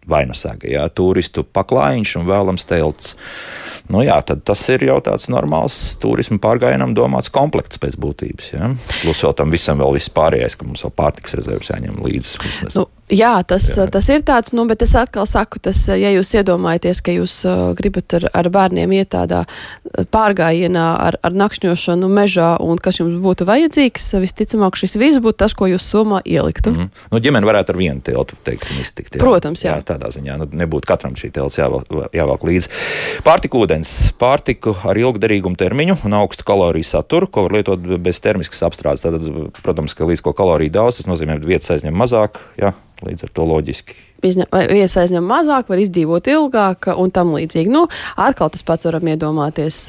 [0.08, 3.15] vainu sega, jā, turistu paklājiņš un vēlams telts.
[3.91, 8.52] Nu, jā, tad tas ir jau tāds normāls turismu pārgājienam domāts komplekts pēc būtības.
[8.56, 8.72] Ja?
[9.02, 12.54] Plus vēl tam visam vēl viss pārējais, ka mums vēl pārtiks rezerves jāņem līdzi.
[12.76, 13.84] Nu, Jā, tas, Jā.
[13.91, 17.74] tas ir tāds, nu, bet es atkal saku, tas, ja jūs iedomājaties, ka jūs uh,
[17.76, 19.43] gribat ar, ar bērniem iet tādā
[20.13, 25.54] pārgājienā ar, ar nakšņošanu mežā un kas jums būtu vajadzīgs, visticamāk šis viss būtu tas,
[25.58, 26.72] ko jūs somā ieliktu.
[26.72, 27.04] Mm -hmm.
[27.12, 29.15] Nu, ģimene varētu ar vienu teltu, teiksim, iztikt.
[29.15, 29.19] Jā.
[29.19, 29.76] Protams, jā.
[29.76, 29.84] jā.
[29.93, 32.69] Tādā ziņā nu, nebūtu katram šī telts jāvelk, jāvelk līdzi.
[33.24, 38.63] Pārtika ūdens, pārtiku ar ilgderīgumu termiņu un augstu kaloriju saturu, ko var lietot bez termiskas
[38.63, 39.04] apstrādes.
[39.04, 42.39] Tātad, protams, ka līdz ko kaloriju daudz, tas nozīmē, ka vietas aizņem mazāk.
[42.58, 47.72] Jā, Līdz ar to loģiski viesis aizņem mazāk, var izdzīvot ilgāk un tam līdzīgi.
[47.74, 47.86] Nu,
[48.20, 49.80] atkal tas pats varam iedomāties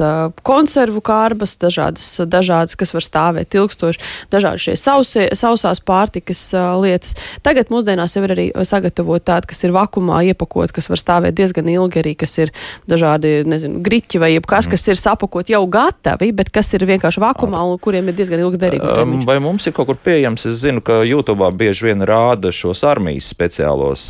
[0.47, 4.03] konservu kārbas, dažādas, dažādas kas var stāvēt ilgstoši,
[4.35, 6.43] dažādi šie sausie, sausās pārtikas
[6.83, 7.15] lietas.
[7.47, 11.69] Tagad mūsdienās jau ir arī sagatavot tādu, kas ir vakumā iepakot, kas var stāvēt diezgan
[11.71, 12.53] ilgi arī, kas ir
[12.91, 14.75] dažādi, nezinu, griķi vai jebkas, mm.
[14.75, 18.61] kas ir sapakot jau gatavi, bet kas ir vienkārši vakumā un kuriem ir diezgan ilgs
[18.63, 19.27] derīgums.
[19.29, 20.47] Vai mums ir kaut kur pieejams?
[20.51, 24.05] Es zinu, ka YouTube bieži vien rāda šos armijas speciālos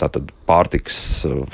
[0.00, 0.98] tātad pārtiks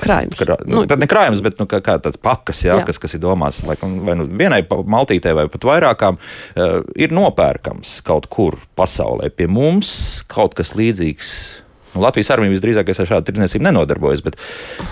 [0.01, 0.39] krājums.
[0.39, 2.85] Krā, nu, tad ne krājums, bet nu, kā, kā tāds pakas, jā, jā.
[2.87, 6.19] Kas, kas ir domāts laikam, vai nu vienai maltītē vai pat vairākām,
[6.99, 9.31] ir nopērkams kaut kur pasaulē.
[9.35, 9.91] Pie mums
[10.31, 11.33] kaut kas līdzīgs.
[11.91, 14.39] Nu, Latvijas armija visdrīzāk ar šādu tirdzniecību nenodarbojas, bet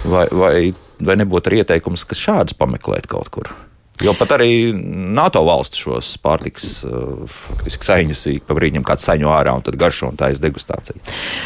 [0.03, 0.53] vai, vai,
[0.99, 3.51] vai nebūtu arī ieteikums, ka šādus pameklēt kaut kur?
[3.99, 4.71] Jo pat arī
[5.15, 10.07] NATO valsts šos pārtiks uh, faktiski saņus pa brīdim kāds saņo ārā un tad garšo
[10.12, 10.95] un tā ir degustācija.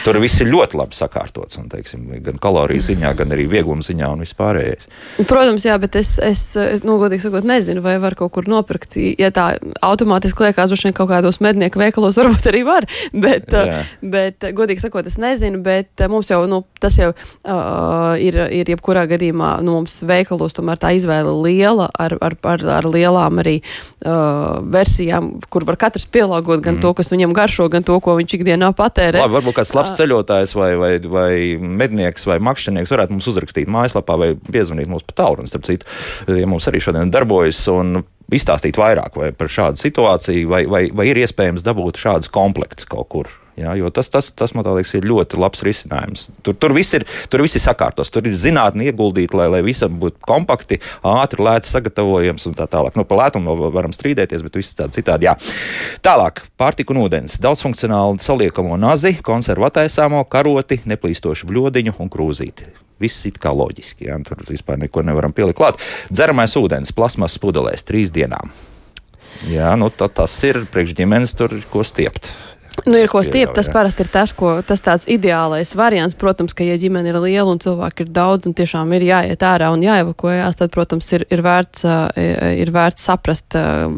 [0.06, 4.12] Tur viss ir ļoti labi sakārtots, un, teiksim, gan kaloriju ziņā, gan arī viegluma ziņā
[4.14, 4.90] un vispārējais.
[5.30, 6.44] Protams, jā, bet es, es
[6.86, 9.00] nu, godīgi sakot, nezinu, vai var kaut kur nopirkt.
[9.18, 9.48] Ja tā
[9.82, 13.82] automātiski liekas, droši vien kaut kādos mednieku veikalos varbūt arī var, bet, jā.
[14.14, 19.08] bet godīgi sakot, es nezinu, bet mums jau, nu, tas jau uh, ir, ir jebkurā
[19.10, 24.62] gadījumā, nu, mums veikalos tomēr tā izvēle liela ar, ar ar, ar lielām arī uh,
[24.74, 26.84] versijām, kur var katrs pielāgot gan mm.
[26.84, 29.24] to, kas viņam garšo, gan to, ko viņš ikdienā patērē.
[29.24, 31.30] Labi, varbūt kāds labs ceļotājs vai, vai, vai
[31.84, 35.52] mednieks vai makšķernieks varētu mums uzrakstīt mājaslapā vai piezvanīt mums pa tālruni.
[35.52, 35.90] Starp citu,
[36.32, 38.02] ja mums arī šodien darbojas un
[38.34, 43.34] izstāstīt vairāk par šādu situāciju, vai, vai, vai ir iespējams dabūt šādus komplektus kaut kur
[43.58, 46.26] Jo tas, tas, tas, man liekas, ir ļoti labs risinājums.
[46.46, 50.00] Tur, tur viss ir, tur viss ir sakārtos, tur ir zinātnē ieguldīta, lai, lai visam
[50.02, 52.98] būtu kompakti, ātri, lēti sagatavojams un tā tālāk.
[52.98, 55.30] Nu, par lētumu varam strīdēties, bet viss tādi citādi.
[55.30, 55.36] Jā.
[56.06, 62.72] Tālāk, pārtika un ūdens, daudzfunkcionāli saliekamo nazi, konservatīsāmo karoti, neplīstošu bļodiņu un krūzīti.
[63.04, 65.82] Viss ir kā loģiski, jā, tur vispār neko nevaram pielikt klāt.
[66.10, 68.54] Dzeramais ūdens, plasmas pudelēs, trīs dienām.
[69.50, 72.32] Jā, nu, tas ir priekš ģimenes, tur ko stiept.
[72.86, 76.18] Nu, ir ko stiept, tas parasti ir tas, ko, tas tāds ideālais variants.
[76.20, 79.70] Protams, ka, ja ģimene ir liela un cilvēki ir daudz un tiešām ir jāiet ārā
[79.72, 81.86] un jāevakuējās, tad, protams, ir, ir, vērts,
[82.60, 83.56] ir vērts saprast,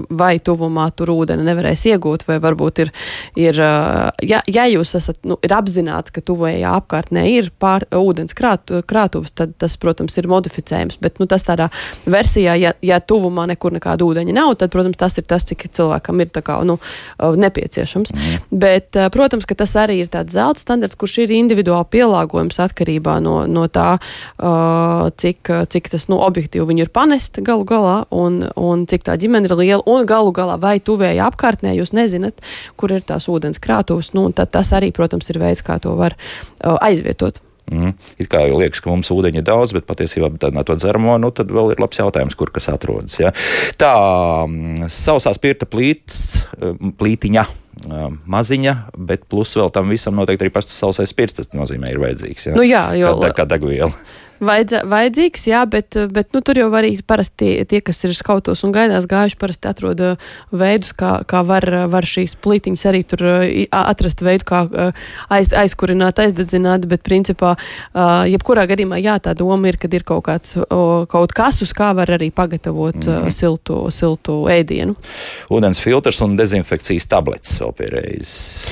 [0.09, 2.91] vai tuvumā tur ūdeni nevarēs iegūt, vai varbūt ir,
[3.39, 8.69] ir ja, ja jūs esat, nu, ir apzināts, ka tuvējā apkārtnē ir pār, ūdens krāt,
[8.85, 10.99] krātuvs, tad tas, protams, ir modificējams.
[11.01, 11.71] Bet, nu, tas tādā
[12.05, 16.21] versijā, ja, ja tuvumā nekur nekāda ūdeņa nav, tad, protams, tas ir tas, cik cilvēkam
[16.21, 16.77] ir kā, nu,
[17.17, 18.13] nepieciešams.
[18.13, 18.47] Mm.
[18.65, 23.35] Bet, protams, ka tas arī ir tāds zelta standarts, kurš ir individuāli pielāgojums atkarībā no,
[23.45, 23.97] no tā,
[25.21, 29.49] cik, cik tas nu, objektīvi viņi ir panesti galu galā un, un cik tā ģimene
[29.49, 29.81] ir liela.
[29.85, 32.41] Un galu galā, vai tuvēja apkārtnē jūs nezināt,
[32.79, 36.17] kur ir tās ūdens krātuves, nu, tad tas arī, protams, ir veids, kā to var
[36.61, 37.43] aizvietot.
[37.71, 37.95] Mm.
[38.21, 41.49] It kā liekas, ka mums ūdeņa ir daudz, bet patiesībā tādā to dzeramo, nu tad
[41.53, 43.17] vēl ir labs jautājums, kur kas atrodas.
[43.21, 43.33] Ja?
[43.81, 43.93] Tā,
[44.45, 47.45] mm, sausā spirta plīts, mm, plītiņa.
[47.85, 51.35] Mm, maziņa, bet plus vēl tam visam noteikti arī pašs sausais spirts.
[51.41, 52.47] Tas nozīmē, ir vajadzīgs.
[52.47, 52.53] Ja?
[52.55, 53.91] Nu jā, jo, kā, kā degviela
[54.39, 58.73] vajadz, vajadzīgs, jā, bet, bet nu, tur jau arī parasti tie, kas ir skautos un
[58.75, 63.45] gaidās gājuši, parasti atrod uh, veidus, kā, kā var, var šīs plītiņas arī tur uh,
[63.75, 67.55] atrast veidu, kā uh, aiz, aizkurināt, aizdedzināt, bet principā,
[68.29, 70.55] jebkurā gadījumā, jā, tā doma ir, kad ir kaut kāds,
[71.11, 73.31] kaut kas, uz kā var arī pagatavot mm -hmm.
[73.31, 74.95] siltu, siltu ēdienu.
[75.49, 78.67] Ūdens filtrs un dezinfekcijas tabletes vēl pierreiz.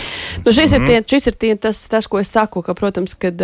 [0.46, 0.82] Nu, šis, mm -hmm.
[0.82, 3.38] ir tie, šis ir tie, tas, tas, ko es saku, ka, protams, kad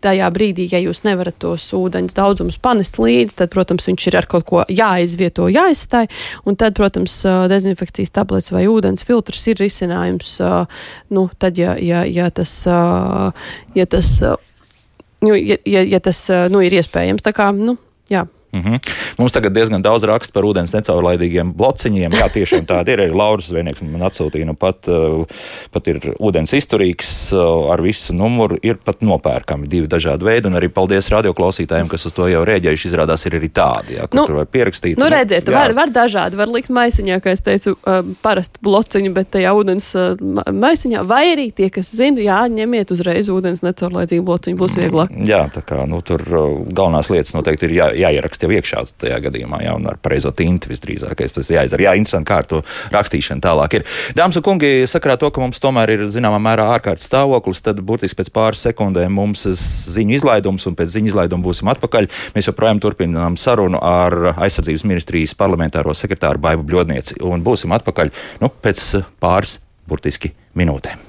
[0.00, 4.28] tajā brīdī, ja jūs nevarat tos ūdeņus daudzumus panest līdzi, tad, protams, viņš ir ar
[4.30, 6.10] kaut ko jāizvieto, jāizstāj.
[6.48, 7.20] Un tad, protams,
[7.52, 10.36] dezinfekcijas tablets vai ūdens filtrs ir risinājums.
[11.14, 14.12] Nu, tad, ja, ja, ja tas, ja tas,
[15.22, 17.24] nu, ja, ja, ja tas nu, ir iespējams.
[17.26, 17.78] Tā kā, nu,
[18.12, 18.26] jā.
[18.56, 18.78] Mm -hmm.
[19.18, 22.12] Mums tagad diezgan daudz raksta par ūdens necaurlaidīgiem blociņiem.
[22.12, 23.14] Jā, tiešām tādi ir.
[23.14, 25.26] Lauris Zvēnieks man atsūtīja, nu pat, uh,
[25.72, 28.56] pat ir ūdens izturīgs uh, ar visu numuru.
[28.62, 30.46] Ir pat nopērkami divi dažādi veidi.
[30.46, 32.86] Un arī paldies radioklausītājiem, kas uz to jau rēģējuši.
[32.86, 34.98] Izrādās, ir arī tādi, jā, kur nu, tur var pierakstīt.
[34.98, 36.36] Nu, nu redziet, var, var dažādi.
[36.36, 39.90] Var likt maisiņā, kā es teicu, uh, parastu blociņu, bet tajā ūdens
[40.52, 41.04] maisiņā.
[41.06, 45.10] Vai arī tie, kas zina, jā, ņemiet uzreiz ūdens necaurlaidzīgu blociņu, būs vieglāk.
[45.26, 46.22] Jā, tā kā nu, tur
[46.72, 50.70] galvenās lietas noteikti ir jā, jāieraksta jau iekšā tajā gadījumā, jā, un ar pareizo tinti
[50.70, 51.88] visdrīzākais tas jāizdara.
[51.88, 52.62] Jā, interesanti, kā ar to
[52.94, 53.86] rakstīšanu tālāk ir.
[54.16, 58.20] Dāmas un kungi, sakarā to, ka mums tomēr ir zināmā mērā ārkārtas stāvoklis, tad burtiski
[58.20, 59.46] pēc pāris sekundēm mums
[59.96, 62.10] ziņu izlaidums, un pēc ziņu izlaiduma būsim atpakaļ.
[62.36, 68.52] Mēs joprojām turpinām sarunu ar aizsardzības ministrijas parlamentāro sekretāru Baibu Bļodnieci, un būsim atpakaļ nu,
[68.62, 68.88] pēc
[69.22, 71.05] pāris burtiski minūtēm.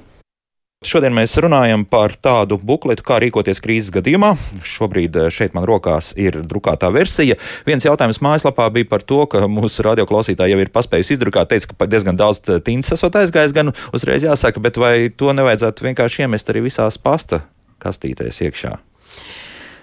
[0.78, 4.28] Šodien mēs runājam par tādu bukletu, kā rīkoties krīzes gadījumā.
[4.62, 7.34] Šobrīd eh, šeit man rokās ir drukātā versija.
[7.66, 11.90] Viens jautājums mājaslapā bija par to, ka mūsu radioklausītāji jau ir paspējuši izdrukāt, teica, ka
[11.90, 16.68] diezgan daudz tintas esot aizgājis, gan uzreiz jāsaka, bet vai to nevajadzētu vienkārši iemest arī
[16.68, 17.42] visās pasta
[17.82, 18.76] kastītēs iekšā?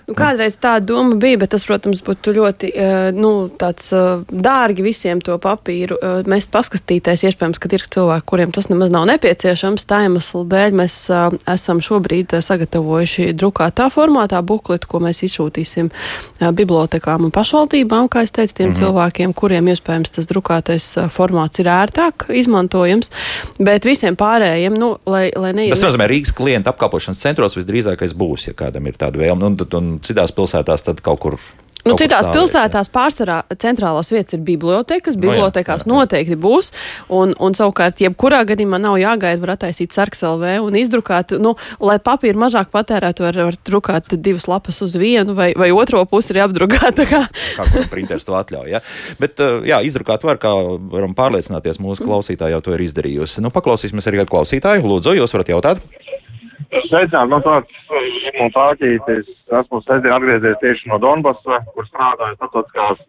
[0.06, 4.84] Nu, kādreiz tāda doma bija, bet tas, protams, būtu ļoti eh, nu, tāds, eh, dārgi
[4.86, 5.98] visiem to papīru.
[5.98, 9.88] Eh, mēs paskatīties, iespējams, ka ir cilvēki, kuriem tas nemaz nav nepieciešams.
[9.90, 10.98] Tā iemesla dēļ mēs
[11.50, 15.90] esam šobrīd sagatavojuši drukātā formātā bukletu, ko mēs izsūtīsim
[16.54, 18.80] bibliotekām un pašvaldībām, kā es teicu, tiem mm -hmm.
[18.84, 23.10] cilvēkiem, kuriem iespējams tas drukātais formāts ir ērtāk izmantojams,
[23.58, 25.74] bet visiem pārējiem, nu, lai, lai neiet.
[25.74, 29.46] Tas nozīmē, Rīgas klienta apkalpošanas centros visdrīzākais būs, ja kādam ir tāda vēlme.
[29.46, 31.40] Un, un citās pilsētās tad kaut kur
[31.86, 35.20] Nu, citās pilsētās pārsvarā centrālās vietas ir bibliotekas.
[35.22, 36.06] Bibliotekās no jā, jā.
[36.06, 36.72] noteikti būs.
[37.14, 41.54] Un, un savukārt, jebkurā gadījumā nav jāgaida, var attaisīt sarks LV un izdrukāt, nu,
[41.86, 46.34] lai papīru mazāk patērētu, var, var drukāt divas lapas uz vienu vai, vai otro pusi
[46.34, 47.06] ir apdrukāta.
[47.06, 47.22] Kā,
[47.54, 48.72] kā printers to atļauj.
[48.74, 48.82] Ja?
[49.22, 50.56] Bet, jā, izdrukāt var, kā
[50.90, 52.10] varam pārliecināties, mūsu mm.
[52.10, 53.46] klausītāji jau to ir izdarījusi.
[53.46, 54.88] Nu, paklausīsimies arī klausītāju.
[54.90, 55.86] Lūdzu, jūs varat jautāt?
[56.90, 57.70] Sveicināt, man tāds
[58.36, 63.04] Šimons Āķītis, esmu sestdien atgriezies tieši no Donbasa, kur strādāju starptautiskās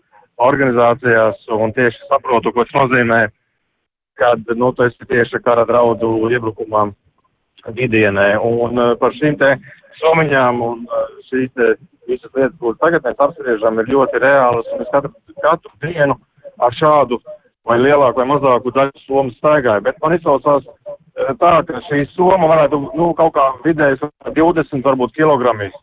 [0.46, 3.24] organizācijās un tieši saprotu, ko tas nozīmē,
[4.20, 6.84] kad, nu, tu esi tieši kara draudu iebrukumā
[7.74, 8.28] vidienē.
[8.38, 9.56] Un uh, par šīm te
[9.98, 11.72] somiņām un uh, šīs te
[12.06, 15.10] visas lietas, kuras tagad mēs apspriežam, ir ļoti reālas un es katru,
[15.42, 16.20] katru dienu
[16.62, 17.18] ar šādu
[17.66, 19.88] vai lielāku vai mazāku daļu somu staigāju.
[19.88, 20.70] Bet man izklausās
[21.16, 24.00] tā, ka šī soma varētu nu, kaut kā vidēji
[24.36, 25.74] 20 varbūt kilogramīs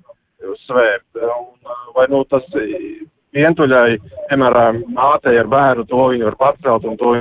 [0.65, 1.05] svērt.
[1.17, 1.51] Un,
[1.95, 2.45] vai nu tas
[3.33, 7.15] vientuļai, piemēram, mātei ar bērnu, to viņi var pacelt un to.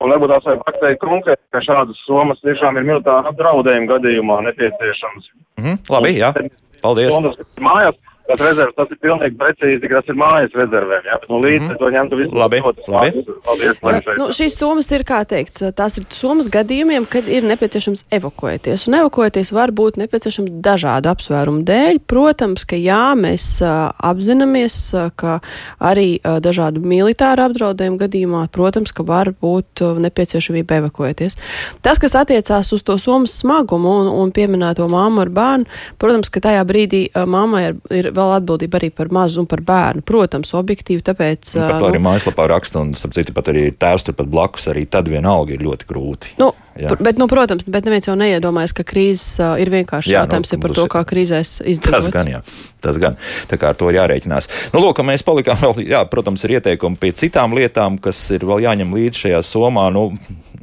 [0.00, 5.26] Un varbūt tās vajag pateikt konkrēti, ka šādas somas tiešām ir militāra apdraudējuma gadījumā nepieciešams.
[5.58, 6.32] Mm -hmm, labi, jā.
[6.80, 7.18] Paldies.
[7.60, 11.06] Mājās tas rezerves, tas ir pilnīgi precīzi, kas ir mājas rezervēm.
[11.08, 12.36] Jā, bet no līdzi mm to ņemtu visu.
[12.36, 13.22] Labi, labi.
[13.46, 14.08] Paldies, paldies.
[14.18, 18.86] Nu, šīs summas ir, kā teikts, tās ir summas gadījumiem, kad ir nepieciešams evakuēties.
[18.90, 22.00] Un evakuēties var būt nepieciešams dažādu apsvērumu dēļ.
[22.10, 25.38] Protams, ka jā, mēs uh, apzināmies, uh, ka
[25.78, 31.38] arī uh, dažādu militāru apdraudējumu gadījumā, protams, ka var būt uh, nepieciešamība evakuēties.
[31.84, 36.44] Tas, kas attiecās uz to summas smagumu un, un pieminēto māmu ar bērnu, protams, ka
[36.50, 40.04] tajā brīdī uh, mammai ir, ir vēl atbildība arī par mazu un par bērnu.
[40.06, 41.54] Protams, objektīvi, tāpēc.
[41.56, 44.70] Un par to arī nu, mājaslapā raksta, un, starp citu, pat arī tēvs turpat blakus,
[44.72, 46.34] arī tad vienalga ir ļoti grūti.
[46.40, 46.94] Nu, Jā.
[46.96, 50.58] Bet, nu, protams, bet neviens jau neiedomājas, ka krīzes uh, ir vienkārši jā, jautājums nu,
[50.62, 51.96] par to, kā krīzēs izdzīvot.
[51.96, 52.40] Tas gan, jā.
[52.80, 53.18] Tas gan.
[53.50, 54.48] Tā kā ar to ir jārēķinās.
[54.72, 58.64] Nu, lūk, mēs palikām vēl, jā, protams, ir ieteikumi pie citām lietām, kas ir vēl
[58.64, 59.88] jāņem līdzi šajā somā.
[59.92, 60.06] Nu,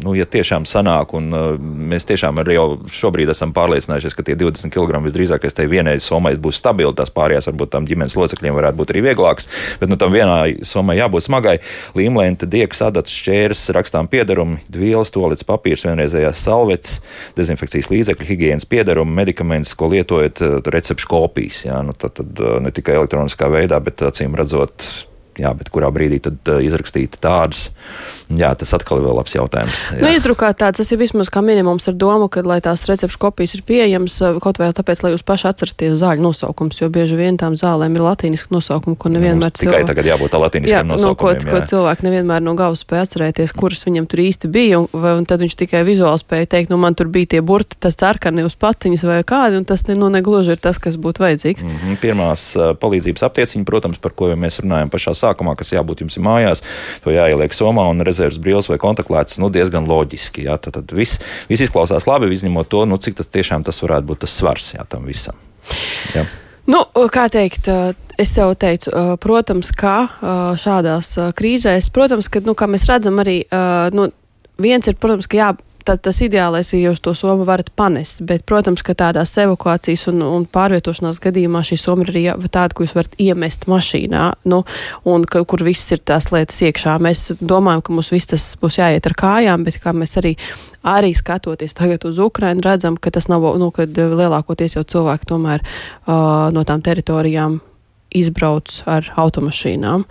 [0.03, 4.35] nu, ja tiešām sanāk, un uh, mēs tiešām arī jau šobrīd esam pārliecinājušies, ka tie
[4.37, 8.77] 20 kg visdrīzākais tai vienai sommai būs stabili, tās pārējās varbūt tam ģimenes locekļiem varētu
[8.77, 9.49] būt arī vieglāks,
[9.81, 11.55] bet nu, tam vienai sommai jābūt smagai.
[11.97, 16.99] Līmlēnta, dieks, adatas, šķērs, rakstām piedarumi, dvielas, tolets papīrs, vienreizējās salvetes,
[17.39, 21.63] dezinfekcijas līdzekļi, higienas piedarumi, medikaments, ko lietojat, uh, recepšu kopijas.
[21.65, 24.85] Jā, nu, tad, tad uh, ne tikai elektroniskā veidā, bet acīm redzot,
[25.41, 27.71] jā, bet kurā brīdī tad izrakstīt tādas
[28.27, 29.83] Jā, tas atkal ir vēl labs jautājums.
[29.95, 30.01] Jā.
[30.03, 33.55] Nu, izdrukāt tāds, tas ir vismaz kā minimums ar domu, ka, lai tās recepšu kopijas
[33.55, 37.39] ir pieejamas, eh, kaut vai tāpēc, lai jūs paši atceraties zāļu nosaukums, jo bieži vien
[37.39, 39.79] tām zālēm ir latīniski nosaukumi, ko nevienmēr cilvēki.
[39.79, 41.39] Tikai tagad jābūt tā latīniskam nosaukumam.
[41.39, 44.89] No, ko, ko cilvēki nevienmēr no galvas spēja atcerēties, kuras viņam tur īsti bija, un,
[44.91, 47.95] vai, un tad viņš tikai vizuāli spēja teikt, nu man tur bija tie burti, tas
[47.95, 51.63] cerkani uz paciņas vai kādi, un tas ne, nu, negluži ir tas, kas būtu vajadzīgs.
[51.63, 52.01] Mm -hmm.
[52.03, 56.63] Pirmās uh, palīdzības aptieciņa, protams, par ko mēs runājam pašā sākumā, kas jābūt jums mājās,
[57.03, 60.47] to jāieliek somā un rezerves brīvs vai kontakts kontaklētas nu, diezgan loģiski.
[60.47, 64.07] Jā, tad, tad viss, viss izklausās labi, izņemot to, nu, cik tas tiešām tas varētu
[64.07, 65.35] būt tas svars jā, tam visam.
[66.15, 66.25] Jā.
[66.67, 67.69] Nu, kā teikt,
[68.19, 68.91] es jau teicu,
[69.23, 70.09] protams, ka
[70.59, 73.45] šādās krīzēs, protams, ka, nu, kā mēs redzam, arī
[73.95, 74.09] nu,
[74.59, 75.53] viens ir, protams, ka jā,
[75.87, 78.21] tad tas ideālais ir, ja jūs to somu varat panest.
[78.27, 82.85] Bet, protams, ka tādās evakuācijas un, un pārvietošanās gadījumā šī soma ir arī tāda, ko
[82.85, 84.63] jūs varat iemest mašīnā, nu,
[85.07, 86.97] un ka, kur viss ir tās lietas iekšā.
[87.03, 90.35] Mēs domājam, ka mums viss tas būs jāiet ar kājām, bet kā mēs arī
[90.87, 95.63] arī skatoties tagad uz Ukrainu, redzam, ka tas nav, nu, kad lielākoties jau cilvēki tomēr
[95.63, 97.59] uh, no tām teritorijām
[98.15, 100.05] izbrauc ar automašīnām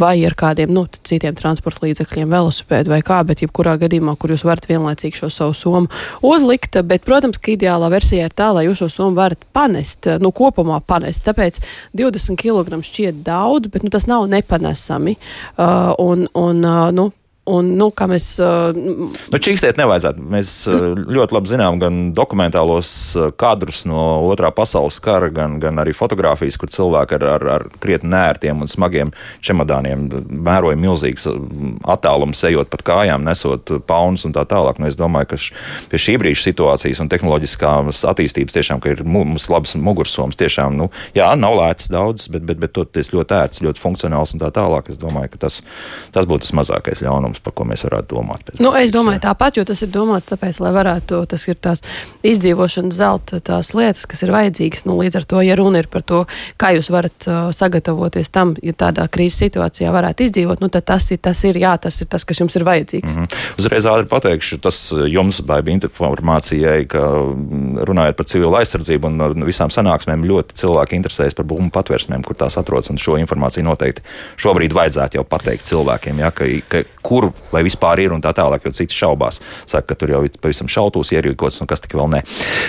[0.00, 4.44] vai ar kādiem nu, citiem transporta līdzekļiem, velosipēdu vai kā, bet jebkurā gadījumā, kur jūs
[4.46, 5.90] varat vienlaicīgi šo savu somu
[6.26, 6.78] uzlikt.
[6.86, 10.80] Bet, protams, ka ideālā versija ir tā, lai jūs šo somu varat panest, nu, kopumā
[10.86, 11.24] panest.
[11.26, 11.62] Tāpēc
[11.96, 15.16] 20 kg šķiet daudz, bet nu, tas nav nepanesami.
[15.56, 17.10] Uh, un, un, uh, nu,
[17.46, 18.24] Un, nu, kā mēs.
[18.42, 20.22] Uh, nu, čīkstēt nevajadzētu.
[20.34, 22.88] Mēs uh, ļoti labi zinām gan dokumentālos
[23.38, 28.10] kadrus no otrā pasaules kara, gan, gan arī fotografijas, kur cilvēki ar, ar, ar krietni
[28.10, 29.12] nērtiem un smagiem
[29.46, 31.38] čemodāniem mēroja milzīgs uh,
[31.94, 34.82] attālums, ejot pat kājām, nesot paunus un tā tālāk.
[34.82, 35.54] Nu, es domāju, ka š,
[35.92, 40.38] pie šī brīža situācijas un tehnoloģiskās attīstības tiešām ir mums labs mugursoms.
[40.42, 44.42] Tiešām, nu, jā, nav lēts daudz, bet, bet, bet toties ļoti ērts, ļoti funkcionāls un
[44.42, 44.90] tā tālāk.
[44.90, 45.62] Es domāju, ka tas,
[46.10, 48.50] tas būtu tas mazākais ļaunums jautājums, par ko mēs varētu domāt.
[48.60, 49.24] Nu, es domāju, jā.
[49.28, 51.82] tāpat, jo tas ir domāts tāpēc, lai varētu, tas ir tās
[52.22, 54.86] izdzīvošanas zelta tās lietas, kas ir vajadzīgas.
[54.86, 56.24] Nu, līdz ar to, ja runa ir par to,
[56.56, 61.10] kā jūs varat uh, sagatavoties tam, ja tādā krīzes situācijā varētu izdzīvot, nu, tad tas
[61.10, 63.14] ir, tas ir, jā, tas ir tas, kas jums ir vajadzīgs.
[63.16, 63.58] Mm -hmm.
[63.58, 67.02] Uzreiz ātri pateikšu, tas jums baiba informācijai, ka
[67.86, 72.56] runājot par civilu aizsardzību un visām sanāksmēm, ļoti cilvēki interesējas par bumbu patvērsmēm, kur tās
[72.56, 74.02] atrodas, un šo informāciju noteikti
[74.36, 78.32] šobrīd vajadzētu jau pateikt cilvēkiem, ja, ka, ka, kur kur vai vispār ir un tā
[78.36, 79.40] tālāk, jo cits šaubās.
[79.66, 82.22] Saka, ka tur jau ir pavisam šautūs ierīkots un kas tik vēl ne.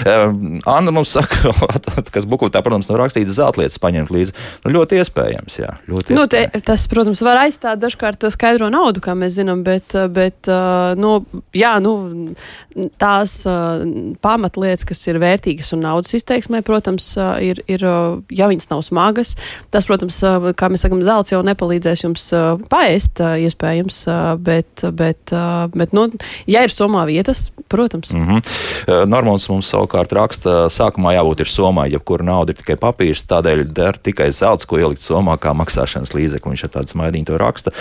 [0.07, 1.53] Uh, Anna mums saka,
[2.15, 4.35] kas bukletā, protams, nav rakstīts zeltlietas paņemt līdzi.
[4.65, 5.73] Nu, ļoti iespējams, jā.
[5.89, 10.49] Ļoti nu, te, tas, protams, var aizstāt dažkārt skaidro naudu, kā mēs zinām, bet, bet
[10.51, 11.19] uh, nu,
[11.55, 11.95] jā, nu,
[13.01, 13.83] tās uh,
[14.23, 17.09] pamatlietas, kas ir vērtīgas un naudas izteiksmē, protams,
[17.43, 17.83] ir, ir
[18.33, 19.35] ja viņas nav smagas,
[19.73, 20.19] tas, protams,
[20.57, 22.27] kā mēs sakam, zelts jau nepalīdzēs jums
[22.71, 24.01] paēst, iespējams,
[24.47, 25.33] bet, bet,
[25.75, 26.07] bet nu,
[26.49, 28.11] ja ir somā vietas, protams.
[28.15, 29.07] Mm -hmm.
[29.11, 33.99] Normāls mums savukārt raksta, sākumā jābūt ir somā, jebkura nauda ir tikai papīrs, tādēļ der
[33.99, 36.51] tikai zelts, ko ielikt somā kā maksāšanas līdzekli.
[36.55, 37.71] Viņš ar tādu smaidiņu to raksta.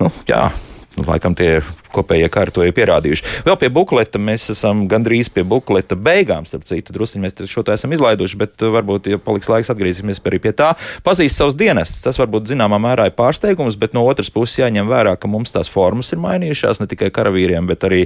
[0.00, 0.50] Nu, jā,
[0.96, 1.62] nu, laikam tie
[1.94, 3.42] kopējie kari to ir pierādījuši.
[3.46, 7.76] Vēl pie bukleta mēs esam gandrīz pie bukleta beigām, starp citu, druskuļi mēs šo tā
[7.78, 10.72] esam izlaiduši, bet uh, varbūt, ja paliks laiks, atgriezīsimies arī pie tā.
[11.06, 15.14] Pazīst savus dienestus, tas varbūt zināmā mērā ir pārsteigums, bet no otras puses jāņem vērā,
[15.20, 18.02] ka mums tās formas ir mainījušās ne tikai karavīriem, bet arī,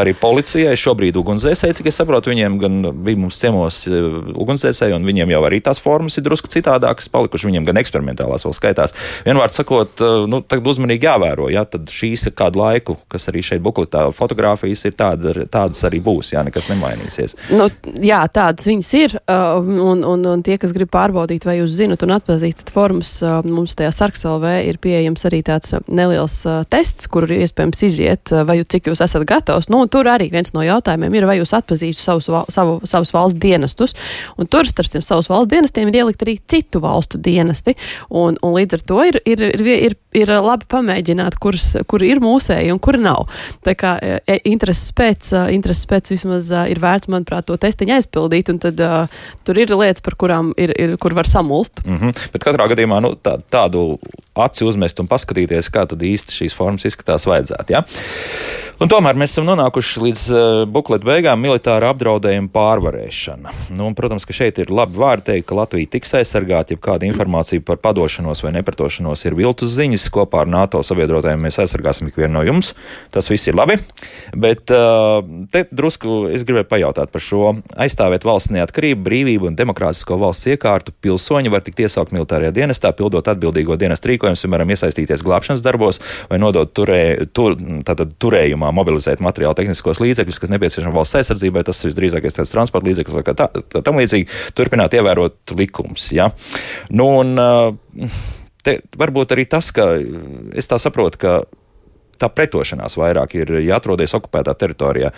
[0.00, 0.76] arī policijai.
[0.80, 5.42] Šobrīd ugunsdzēsēji, cik es saprotu, viņiem gan bija mums ciemos uh, ugunsdzēsēji, un viņiem jau
[5.48, 8.94] arī tās formas ir drusku citādākas palikušas, viņiem gan eksperimentālās vēl skaitās.
[9.26, 13.42] Vienvārds sakot, uh, nu, tagad uzmanīgi jāvēro, ja tad šīs ir kādu laiku, kas arī
[13.44, 17.36] šeit bukletā fotografijas ir tāda, tādas arī būs, jā, nekas nemainīsies.
[17.56, 17.68] Nu,
[18.02, 22.04] jā, tādas viņas ir, uh, un, un, un tie, kas grib pārbaudīt, vai jūs zinat
[22.06, 27.28] un atpazīstat formas, uh, mums tajā sarksalvē ir pieejams arī tāds neliels uh, tests, kur
[27.28, 29.70] ir iespējams iziet, vai cik jūs esat gatavs.
[29.72, 33.96] Nu, tur arī viens no jautājumiem ir, vai jūs atpazīstat savus, savu, savus valsts dienestus,
[34.38, 37.76] un tur starp tiem savus valsts dienestiem ir ielikt arī citu valstu dienesti,
[38.10, 42.22] un, un līdz ar to ir, ir, ir, ir, ir labi pamēģināt, kuras, kur ir
[42.22, 43.19] mūsēji un kur nav.
[43.66, 47.96] Tā kā e, e, intereses pēc, e, intereses pēc vismaz ir vērts, manuprāt, to testiņu
[47.96, 51.84] aizpildīt, un tad uh, tur ir lietas, par kurām ir, ir kur var samulst.
[51.86, 52.26] Mm -hmm.
[52.32, 53.98] Bet katrā gadījumā nu, tā, tādu
[54.34, 57.72] aci uzmest un paskatīties, kā tad īsti šīs formas izskatās vajadzētu.
[57.72, 57.84] Ja?
[58.80, 63.50] Un tomēr mēs esam nonākuši līdz uh, bukleta beigām- militāra apdraudējuma pārvarēšana.
[63.76, 67.04] Nu, un, protams, ka šeit ir labi vārdi teikt, ka Latvija tiks aizsargāta, ja kāda
[67.04, 70.06] informācija par padošanos vai nepratošanos ir viltus ziņas.
[70.14, 72.72] Kopā ar NATO sabiedrotajiem mēs aizsargāsim ikvienu no jums.
[73.12, 73.76] Tas viss ir labi.
[74.32, 75.20] Bet uh,
[75.52, 80.96] te drusku es gribēju pajautāt par šo aizstāvēt valsts neatkarību, brīvību un demokrātisko valsts iekārtu.
[81.04, 86.00] Pilsoņi var tikt iesaukt militārajā dienestā, pildot atbildīgo dienestu rīkojumus, piemēram, iesaistīties glābšanas darbos
[86.32, 87.60] vai nodot turē, tur,
[88.16, 91.64] turējumā mobilizēt materiālu tehniskos līdzekļus, kas nepieciešami valsts aizsardzībai.
[91.66, 94.28] Tas visdrīzākais tāds transporta līdzeklis vai kā tā, tā, tam līdzīgi.
[94.58, 96.10] Turpināt ievērot likums.
[96.16, 96.30] Ja?
[96.94, 97.34] Nu, un,
[98.64, 99.92] te varbūt arī tas, ka
[100.56, 101.38] es tā saprotu, ka
[102.20, 105.14] tā pretošanās vairāk ir jāatrodas okupētā teritorijā.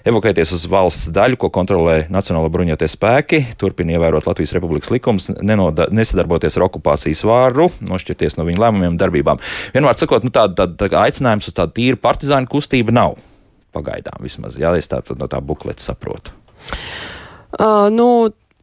[0.00, 6.56] Evakuēties uz valsts daļu, ko kontrolē Nacionāla bruņotie spēki, turpina ievērot Latvijas Republikas nenoda, nesadarboties
[6.56, 9.42] ar okupācijas vāru, nošķirties no viņu lēmumiem un darbībām.
[9.74, 13.18] Vienmēr sakot, nu, tāda, tāda, tāda aicinājums uz tādu tīru partizānu kustību nav.
[13.76, 16.32] Pagaidām vismaz, jā, es tā no tā bukleta saprotu.
[17.60, 18.08] Uh, nu,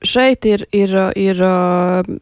[0.02, 1.46] šeit ir, ir, ir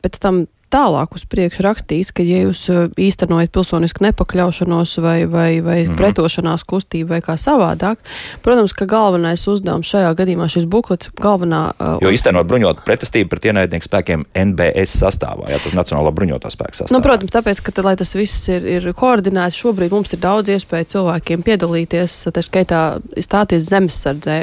[0.04, 0.44] pēc tam
[0.76, 5.92] tālāk uz priekšu rakstīts, ka, ja jūs uh, īstenojat pilsonisku nepakļaušanos vai, vai, vai mm
[5.92, 5.98] -hmm.
[6.00, 8.02] pretošanās kustību vai kā savādāk,
[8.44, 11.64] protams, ka galvenais uzdevums šajā gadījumā šis buklets galvenā.
[11.80, 16.76] Uh, jo īstenot bruņot pretestību pret ienaidnieku spēkiem NBS sastāvā, jā, tas Nacionālo bruņotā spēku
[16.80, 16.98] sastāvā.
[16.98, 20.92] Nu, protams, tāpēc, ka, lai tas viss ir, ir koordinēts, šobrīd mums ir daudz iespēju
[20.96, 22.82] cilvēkiem piedalīties, tā skaitā
[23.22, 24.38] stāties zemesardzē,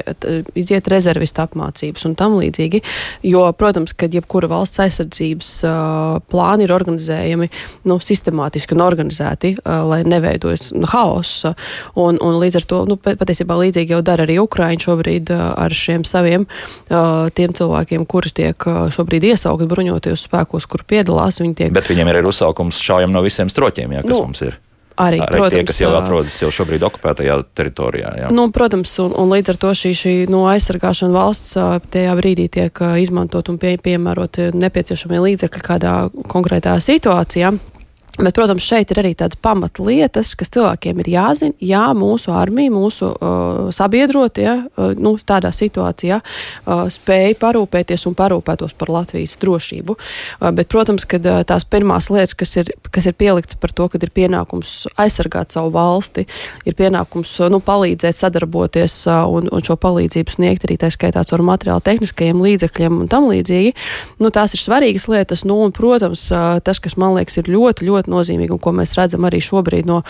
[0.54, 2.82] iziet rezervistu apmācības un tam līdzīgi,
[3.22, 7.48] jo, protams, ka jebkura valsts aizsardzības uh, plāni ir organizējami
[7.90, 11.46] nu, sistemātiski un organizēti, uh, lai neveidojas nu, haoss.
[11.98, 15.76] Un, un līdz ar to nu, patiesībā līdzīgi jau dara arī Ukraiņa šobrīd uh, ar
[15.76, 21.42] šiem saviem uh, tiem cilvēkiem, kuri tiek šobrīd iesaukti bruņotajos spēkos, kur piedalās.
[21.42, 21.72] Viņi tiek...
[21.74, 24.60] Bet viņiem ir arī uzsaukums šaujam no visiem stroķiem, jā, kas nu, mums ir.
[25.03, 28.12] Arī, arī protams, tie, kas jau atrodas jau šobrīd okupētajā teritorijā.
[28.22, 28.30] Jā.
[28.34, 31.57] Nu, protams, un, un līdz ar to šī, šī nu, aizsargāšana valsts
[31.92, 35.96] tajā brīdī tiek izmantot un pie, piemērot nepieciešamie līdzekļi kādā
[36.32, 37.55] konkrētā situācijā.
[38.18, 41.54] Bet, protams, šeit ir arī tādas pamatlietas, kas cilvēkiem ir jāzina.
[41.64, 48.16] Jā, mūsu armija, mūsu uh, sabiedrotie ja, uh, nu, tādā situācijā uh, spēja parūpēties un
[48.18, 49.96] parūpētos par Latvijas drošību.
[49.96, 53.88] Uh, bet, protams, kad uh, tās pirmās lietas, kas ir, kas ir pieliktas par to,
[53.88, 56.26] ka ir pienākums aizsargāt savu valsti,
[56.68, 61.24] ir pienākums uh, nu, palīdzēt, sadarboties uh, un, un šo palīdzību sniegt arī tā skaitā
[61.24, 63.72] ar materiālu tehniskajiem līdzekļiem un tam līdzīgi,
[64.20, 65.46] nu, tās ir svarīgas lietas.
[65.48, 68.72] Nu, un, protams, uh, tas, kas man liekas ir ļoti, ļoti ļoti nozīmīgi un ko
[68.74, 70.03] mēs redzam arī šobrīd no,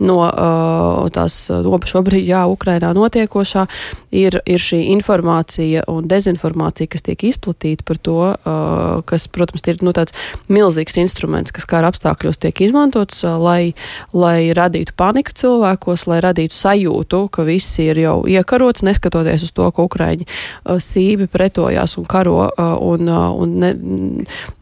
[0.00, 3.66] no uh, tās no šobrīd, jā, Ukrainā notiekošā,
[4.12, 9.82] ir, ir šī informācija un dezinformācija, kas tiek izplatīta par to, uh, kas, protams, ir
[9.82, 10.14] nu, tāds
[10.48, 13.74] milzīgs instruments, kas kara apstākļos tiek izmantots, uh, lai,
[14.12, 19.68] lai radītu paniku cilvēkos, lai radītu sajūtu, ka viss ir jau iekarots, neskatoties uz to,
[19.74, 23.72] ka Ukraiņi uh, sīvi pretojās un karo uh, un, uh, un ne,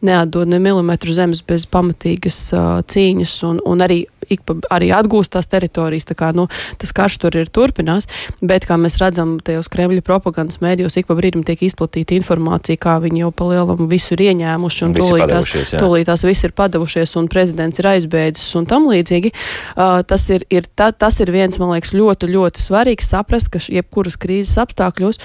[0.01, 3.99] neatdod ne milimetru zemes bez pamatīgas uh, cīņas un, un arī,
[4.47, 6.07] pa, arī atgūst tās teritorijas.
[6.09, 6.47] Tā kā, nu,
[6.81, 8.07] tas karš tur ir turpinās,
[8.41, 12.97] bet kā mēs redzam, tajos Kremļa propagandas mēdījos ik pa brīdim tiek izplatīta informācija, kā
[13.03, 17.91] viņi jau palielam visu ir ieņēmuši un tūlītās, tūlītās viss ir padavušies un prezidents ir
[17.93, 19.33] aizbēdzis un tam līdzīgi.
[19.75, 23.63] Uh, tas, ir, ir, ta, tas ir viens, man liekas, ļoti, ļoti svarīgs saprast, ka
[23.71, 25.21] jebkuras krīzes apstākļos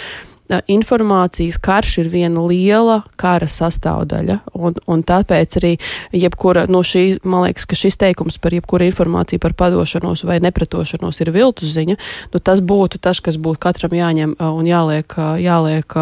[0.70, 5.72] informācijas karš ir viena liela kara sastāvdaļa, un, un tāpēc arī
[6.14, 11.20] jebkura no šī, man liekas, ka šis teikums par jebkuru informāciju par padošanos vai nepretošanos
[11.24, 11.98] ir viltus ziņa,
[12.32, 16.00] nu tas būtu tas, kas būtu katram jāņem un jāliek, jāliek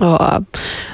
[0.00, 0.40] Uh,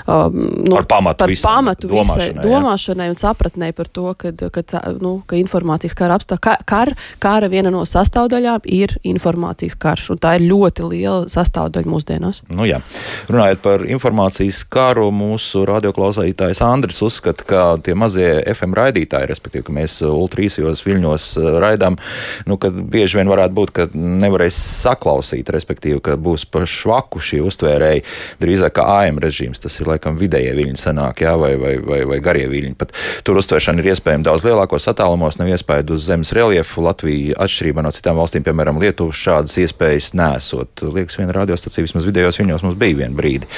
[0.06, 4.32] uh, nu, par pamatu, par visam, pamatu visai domāšanai, domāšanai un sapratnē par to, ka,
[4.50, 6.90] ka, nu, ka informācijas kara apstākļa, kar,
[7.22, 12.42] kara viena no sastāvdaļām ir informācijas karš, un tā ir ļoti liela sastāvdaļa mūsdienās.
[12.50, 12.80] Nu, jā.
[13.30, 19.76] Runājot par informācijas karu, mūsu radioklausītājs Andris uzskata, ka tie mazie FM raidītāji, respektīvi, ka
[19.78, 22.00] mēs ultrīsijos viļņos uh, raidām,
[22.50, 27.44] nu, ka bieži vien varētu būt, ka nevarēs saklausīt, respektīvi, ka būs pa švaku šī
[27.46, 28.06] uztvērēji
[28.42, 29.60] drīzāk kā AM režīms.
[29.62, 32.74] Tas ir laikam vidējie viļņi sanāk, jā, vai, vai, vai, vai garie viļņi.
[32.80, 32.94] Pat
[33.26, 36.84] tur uztvēršana ir iespējama daudz lielākos attālumos, nav iespēja uz zemes reliefu.
[36.86, 40.86] Latvija atšķirībā no citām valstīm, piemēram, Lietuva, šādas iespējas nesot.
[40.86, 43.50] Liekas, viena radiostacija vismaz vidējos viļņos mums bija viena brīdi.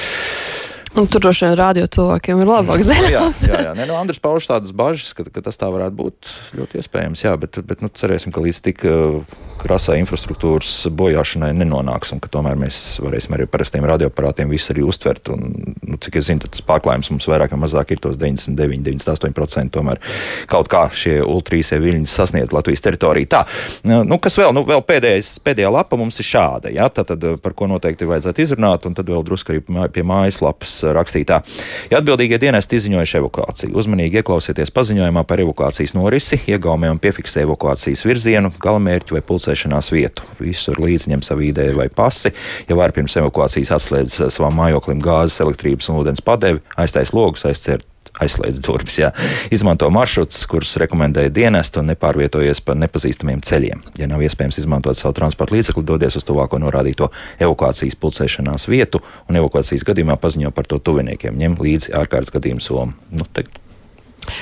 [0.91, 3.13] Un tur droši vien rādio cilvēkiem ir labāk zināt.
[3.13, 3.75] jā, jā, jā.
[3.77, 7.23] Nē, nu, Andris pauž tādas bažas, ka, ka tas tā varētu būt ļoti iespējams.
[7.23, 9.21] Jā, bet, bet nu, cerēsim, ka līdz tik uh,
[9.61, 15.31] krasai infrastruktūras bojāšanai nenonāksim, ka tomēr mēs varēsim arī parastiem radioaparātiem visu arī uztvert.
[15.31, 15.53] Un,
[15.87, 19.71] nu, cik es zinu, tas pārklājums mums vairāk vai mazāk ir tos 99, 98%.
[19.71, 20.03] Tomēr
[20.51, 23.31] kaut kā šie ultrīsie viļņi sasniedz Latvijas teritoriju.
[23.31, 23.45] Tā,
[23.87, 24.51] nu, kas vēl?
[24.55, 28.43] Nu, vēl pēdējais, pēdējā lapa mums ir šāda, jā, tā tad, par ko noteikti vajadzētu
[28.43, 29.63] izrunāt, un tad vēl drusku arī
[29.93, 31.41] pie mājaslapas rakstītā.
[31.91, 38.05] Ja atbildīgie dienesti izziņojuši evakuāciju, uzmanīgi ieklausieties paziņojumā par evakuācijas norisi, iegaumē un piefiksē evakuācijas
[38.07, 40.25] virzienu, galamērķi vai pulcēšanās vietu.
[40.41, 42.33] Visur līdzi ņem savu ideju vai pasi,
[42.69, 47.87] ja var pirms evakuācijas atslēdz savam mājoklim gāzes, elektrības un ūdens padevi, aiztais logus, aizcert
[48.19, 48.99] aizslēdz durvis.
[49.01, 49.11] Jā.
[49.53, 53.85] Izmanto maršrutus, kurus rekomendēja dienestu un nepārvietojies pa nepazīstamiem ceļiem.
[54.01, 59.41] Ja nav iespējams izmantot savu transporta līdzekli, dodies uz tuvāko norādīto evakuācijas pulcēšanās vietu un
[59.41, 61.39] evakuācijas gadījumā paziņo par to tuviniekiem.
[61.41, 62.97] Ņem līdzi ārkārtas gadījumu somu.
[63.15, 63.47] Nu, te,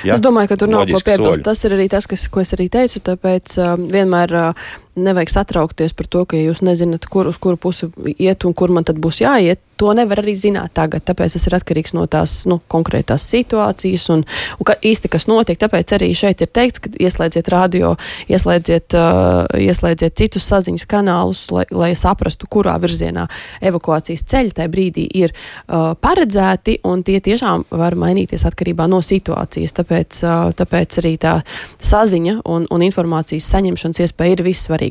[0.03, 0.17] Ja?
[0.17, 1.41] Es domāju, ka tur nav ko piebilst.
[1.45, 3.01] Tas ir arī tas, kas, ko es arī teicu.
[3.05, 4.67] Tāpēc uh, vienmēr uh,
[5.05, 8.87] nevajag satraukties par to, ka jūs nezināt, kur uz kuru pusi iet un kur man
[8.87, 9.61] tad būs jāiet.
[9.79, 14.25] To nevar arī zināt tagad, tāpēc tas ir atkarīgs no tās nu, konkrētās situācijas un,
[14.59, 15.55] un ka īsti kas notiek.
[15.61, 17.93] Tāpēc arī šeit ir teikts, ka ieslēdziet radio,
[18.27, 23.23] ieslēdziet, uh, ieslēdziet citus saziņas kanālus, lai, lai saprastu, kurā virzienā
[23.71, 29.77] evakuācijas ceļi tajā brīdī ir uh, paredzēti, un tie tiešām var mainīties atkarībā no situācijas.
[29.79, 31.37] Tāpēc, uh, tāpēc arī tā
[31.79, 34.88] saziņa un, un informācijas saņemšanas iespēja ir vissvarīgākā.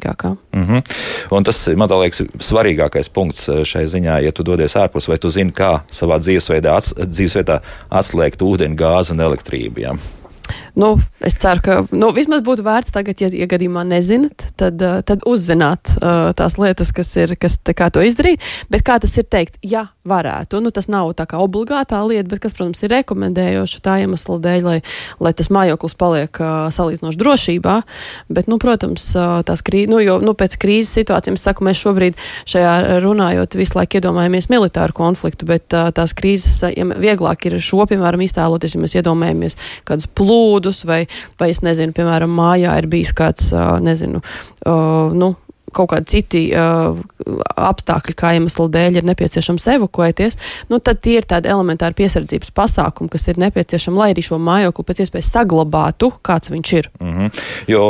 [0.53, 0.83] Mm -hmm.
[1.31, 5.53] Un tas, man liekas, svarīgākais punkts šai ziņā, ja tu dodies ārpus, vai tu zini,
[5.53, 9.81] kā savā dzīvesveidā, ats, dzīvesvietā atslēgt ūdeni, gāzi un elektrību.
[9.81, 9.95] Ja?
[10.79, 10.93] Nu,
[11.27, 15.25] es ceru, ka nu, vismaz būtu vērts tagad, ja, ja gadījumā nezināt, tad, uh, tad
[15.27, 18.45] uzzināt uh, tās lietas, kas ir, kas kā to izdarīt.
[18.71, 22.43] Bet kā tas ir teikt, ja varētu, nu, tas nav tā kā obligātā lieta, bet
[22.45, 24.77] kas, protams, ir rekomendējoši tā iemesla dēļ, lai,
[25.19, 27.75] lai tas mājoklis paliek uh, salīdzinoši drošībā.
[28.31, 32.23] Bet, nu, protams, uh, tās krīzes, nu, jo nu, pēc krīzes situācijām, saku, mēs šobrīd
[32.49, 37.83] šajā runājot visu laiku iedomājamies militāru konfliktu, bet uh, tās krīzes, ja vieglāk ir šo,
[37.91, 39.59] piemēram, iztēloties, ja mēs iedomājamies
[39.89, 41.07] kādus plūdus, plūdus, vai,
[41.39, 43.53] vai es nezinu, piemēram, mājā ir bijis kāds,
[43.83, 44.21] nezinu,
[45.15, 45.35] nu,
[45.75, 46.99] kaut kādi citi uh,
[47.69, 50.39] apstākļi, kā iemesla dēļ ir nepieciešams evakuēties,
[50.73, 54.87] nu, tad tie ir tādi elementāri piesardzības pasākumi, kas ir nepieciešami, lai arī šo mājokli
[54.89, 56.91] pēc iespējas saglabātu, kāds viņš ir.
[57.01, 57.43] Mm -hmm.
[57.69, 57.83] Jo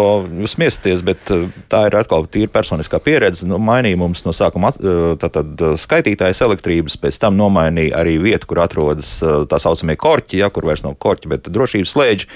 [0.43, 1.31] jūs smieties, bet
[1.71, 3.47] tā ir atkal tīra personiskā pieredze.
[3.47, 4.73] Nu, mainīja mums no sākuma
[5.19, 10.65] tātad, skaitītājs elektrības, pēc tam nomainīja arī vietu, kur atrodas tā saucamie korķi, ja, kur
[10.65, 12.27] vairs nav korķi, bet drošības slēdži.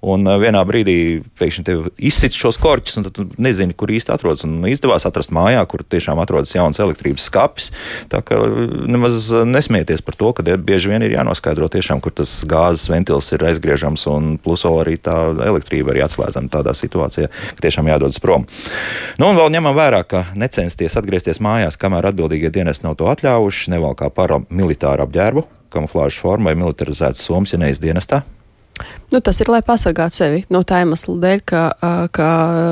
[0.00, 4.46] Un uh, vienā brīdī pēkšņi tev izsit šos korķus, un tu nezini, kur īsti atrodas.
[4.48, 7.68] Un izdevās atrast mājā, kur tiešām atrodas jauns elektrības skats.
[8.12, 12.38] Tā kā uh, nemaz nesmieties par to, ka bieži vien ir jānoskaidro tiešām, kur tas
[12.48, 15.18] gāzes ventils ir aizgriežams, un plus vēl arī tā
[15.50, 18.48] elektrība arī atslēdzama tādā situācijā, ka tiešām jādodas prom.
[19.20, 23.74] Nu, un vēl ņemam vērā, ka necensties atgriezties mājās, kamēr atbildīgie dienesti nav to atļāvuši,
[23.76, 28.24] nevalkā paramilitāru apģērbu, kamuflāžu formu vai militarizētas somas, ja neizdienestā.
[29.10, 31.62] Nu, tas ir, lai pasargātu sevi no tā iemesla dēļ, ka,
[32.14, 32.28] ka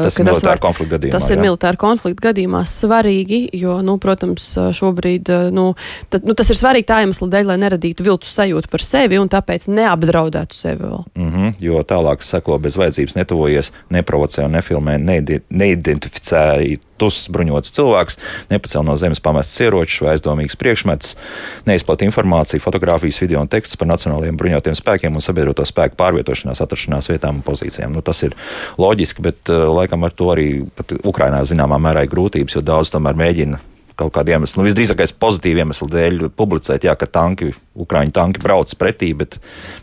[0.06, 1.14] tas ka ir militāra konflikta gadījumā.
[1.16, 4.46] Tas ir militāra konflikta gadījumā svarīgi, jo, nu, protams,
[4.78, 5.72] šobrīd nu,
[6.12, 9.30] tad, nu, tas ir svarīgi tā iemesla dēļ, lai neradītu viltus sajūtu par sevi un
[9.32, 11.06] tāpēc neapdraudētu sevi vēl.
[11.18, 14.98] Mm -hmm, jo tālāk seko bez vajadzības netuvojies, neprovocē un nefilmē,
[15.50, 18.18] neidentificēja tus bruņots cilvēks,
[18.53, 21.14] nepacēl no zemes pamestas ieročus vai aizdomīgs priekšmets,
[21.68, 27.11] neizplatīja informāciju, fotografijas, video un tekstus par nacionālajiem bruņotiem spēkiem un sabiedroto spēku pārvietošanās, atrašanās
[27.12, 27.94] vietām un pozīcijām.
[27.94, 28.36] Nu, tas ir
[28.80, 30.51] loģiski, bet uh, laikam ar to arī
[31.03, 33.62] Ukrainā zināmā mērā ir grūtības, jo daudz tomēr mēģina
[33.99, 38.72] kaut kādu iemeslu, nu, visdrīzākais pozitīvu iemeslu dēļ publicēt, jā, ka tanki, Ukrāņu tanki brauc
[38.74, 39.36] pretī, bet,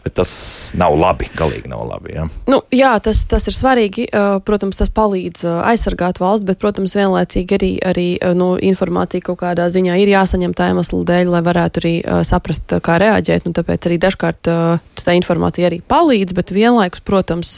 [0.04, 0.32] bet tas
[0.76, 2.12] nav labi, galīgi nav labi.
[2.18, 4.10] Jā, nu, jā tas, tas ir svarīgi.
[4.44, 9.96] Protams, tas palīdz aizsargāt valsts, bet, protams, vienlaicīgi arī, arī nu, informācija kaut kādā ziņā
[10.02, 11.94] ir jāsaņem tā iemesla dēļ, lai varētu arī
[12.28, 13.48] saprast, kā reaģēt.
[13.48, 14.52] Nu, tāpēc arī dažkārt
[15.00, 17.54] tā informācija arī palīdz, bet vienlaikus, protams,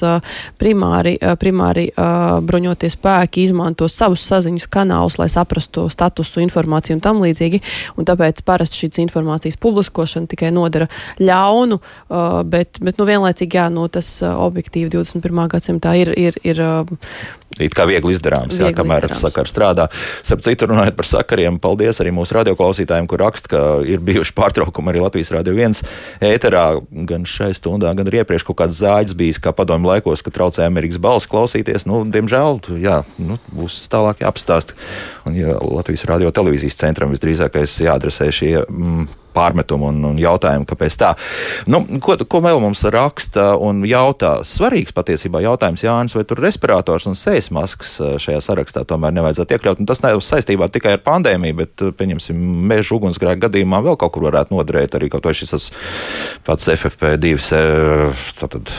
[0.62, 7.62] primāri, primāri bruņoties spēki izmanto savus saziņas kanālus, lai saprastu statusu informāciju un tam līdzīgi.
[8.00, 10.90] Un tāpēc parasti šīs informācijas publiskošana tikai nodara
[11.22, 15.44] ļaunu, uh, bet, bet nu, vienlaicīgi jā, no tas uh, objektīvi 21.
[15.54, 16.16] gadsimtā ir.
[16.18, 16.98] ir, ir uh,
[17.58, 19.24] It kā viegli izdarāms, viegli jā, kamēr izdarāms.
[19.24, 19.88] sakars strādā.
[20.26, 24.92] Starp citu, runājot par sakariem, paldies arī mūsu radioklausītājiem, kur raksta, ka ir bijuši pārtraukumi
[24.92, 25.82] arī Latvijas Rādio 1
[26.28, 26.66] ēterā,
[27.10, 30.70] gan šai stundā, gan arī iepriekš kaut kāds zāģis bijis, kā padomju laikos, kad traucēja
[30.70, 31.88] Amerikas balss klausīties.
[31.90, 34.78] Nu, diemžēl, jā, nu, būs tālāk jāapstāsta.
[35.28, 38.54] Un, ja Latvijas Rādio televīzijas centram visdrīzākais jāadresē šie.
[38.68, 39.08] Mm,
[39.38, 41.14] pārmetumu un, un jautājumu, kāpēc tā.
[41.70, 44.38] Nu, ko, ko vēl mums raksta un jautā?
[44.48, 49.58] Svarīgs patiesībā jautājums, Jānis, vai tur respirators un sejas maskas eh, šajā sarakstā tomēr nevajadzētu
[49.58, 49.82] iekļaut.
[49.84, 54.16] Un tas nav saistībā tikai ar pandēmiju, bet, eh, pieņemsim, meža ugunsgrēka gadījumā vēl kaut
[54.16, 55.70] kur varētu noderēt arī kaut vai šis
[56.48, 57.36] pats FFP2.
[57.58, 58.74] Eh, tātad,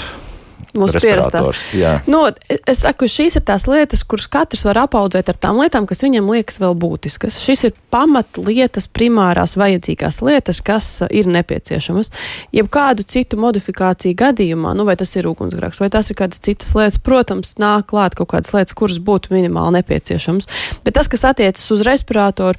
[0.80, 1.62] mūsu pierastās.
[2.10, 2.24] Nu,
[2.58, 6.30] es saku, šīs ir tās lietas, kuras katrs var apaudzēt ar tām lietām, kas viņam
[6.32, 7.40] liekas vēl būtiskas.
[7.42, 12.12] Šis ir pamatlietas, primārās vajadzīgās lietas, kas ir nepieciešamas.
[12.56, 17.00] Jebkādu citu modifikāciju gadījumā, nu, vai tas ir ugunsgrēks, vai tas ir kādas citas lietas,
[17.02, 20.48] protams, nāk klāt kaut kādas lietas, kuras būtu minimāli nepieciešamas.
[20.84, 22.58] Bet tas, kas attiecas uz respiratoru,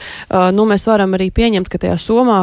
[0.55, 2.39] nu, mēs varam arī pieņemt, ka tajā somā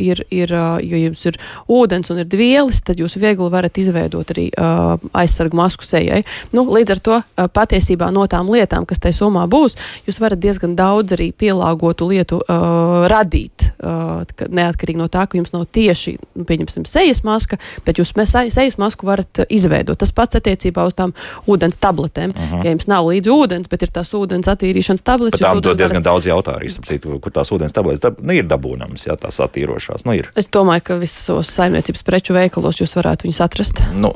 [0.00, 0.54] ir, ir
[0.84, 1.38] jo jums ir
[1.70, 6.22] ūdens un ir dvielis, tad jūs viegli varat izveidot arī uh, aizsargu masku sejai.
[6.54, 7.20] Nu, līdz ar to
[7.54, 9.76] patiesībā no tām lietām, kas tajā somā būs,
[10.08, 13.70] jūs varat diezgan daudz arī pielāgotu lietu uh, radīt.
[13.78, 18.78] Uh, neatkarīgi no tā, ka jums nav tieši, nu, pieņemsim, sejas maska, bet jūs sejas
[18.80, 19.98] masku varat izveidot.
[20.00, 21.14] Tas pats attiecībā uz tām
[21.50, 22.34] ūdens tabletēm.
[22.34, 22.64] Uh -huh.
[22.64, 26.10] Ja jums nav līdzi ūdens, bet ir tās ūdens attīrīšanas tabletes, tad dod diezgan varat...
[26.10, 30.04] daudz jautājumu arī, sapcīt, kur tās ūdens tabletes dab, nu, ir dabūnamas, jā, tās attīrošās.
[30.04, 30.30] Nu, ir.
[30.36, 33.82] Es domāju, ka visos saimniecības preču veikalos jūs varētu viņus atrast.
[33.94, 34.12] Nu,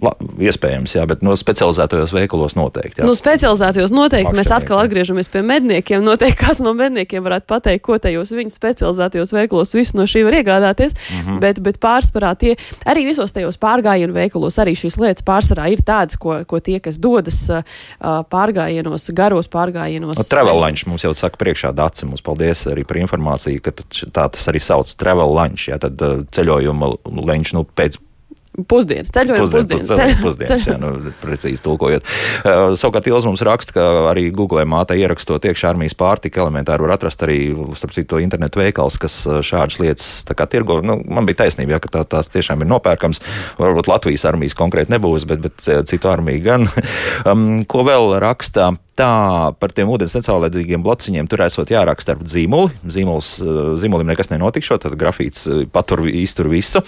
[0.00, 3.02] La, iespējams, jā, bet no specializētajos veikalos noteikti.
[3.02, 3.06] Jā.
[3.08, 4.32] Nu, specializētajos noteikti.
[4.36, 6.00] Mēs atkal atgriežamies pie medniekiem.
[6.06, 10.38] Noteikti kāds no medniekiem varētu pateikt, ko tajos viņu specializētajos veikalos visu no šī var
[10.40, 10.96] iegādāties.
[10.96, 11.38] Mm -hmm.
[11.44, 12.56] bet, bet pārsvarā tie
[12.88, 16.98] arī visos tajos pārgājienu veikalos arī šīs lietas pārsvarā ir tādas, ko, ko tie, kas
[16.98, 17.62] dodas uh,
[18.00, 20.16] pārgājienos, garos pārgājienos.
[20.16, 22.06] No, travel lunch mums jau saka priekšā daci.
[22.06, 23.70] Mums paldies arī par informāciju, ka
[24.10, 25.68] tā tas arī sauc travel lunch.
[25.68, 28.00] Jā, tad uh, ceļojuma lunch nu, pēc
[28.50, 29.86] Pusdienas, ceļojuma pusdienas.
[29.88, 32.02] pusdienas, pusdienas jā, nu, precīzi tulkojot.
[32.42, 36.96] Uh, savukārt Ilz mums raksta, ka arī Google mātē ierakstot iekšā armijas pārtika elementāri var
[36.96, 37.38] atrast arī,
[37.78, 40.80] starp citu, internetu veikals, kas šādas lietas tā kā tirgo.
[40.82, 43.22] Nu, man bija taisnība, ja, ka tā, tās tiešām ir nopērkams.
[43.62, 46.68] Varbūt Latvijas armijas konkrēti nebūs, bet, bet citu armiju gan.
[47.30, 48.70] Um, ko vēl rakstā?
[49.00, 49.10] Tā
[49.60, 52.74] par tiem ūdens necaurlaidīgiem blociņiem tur esot jāraksta ar zīmoli.
[52.84, 56.82] Zīmols, eh, zīmolim nekas nenotikšo, tad grafīts eh, patur iztur visu.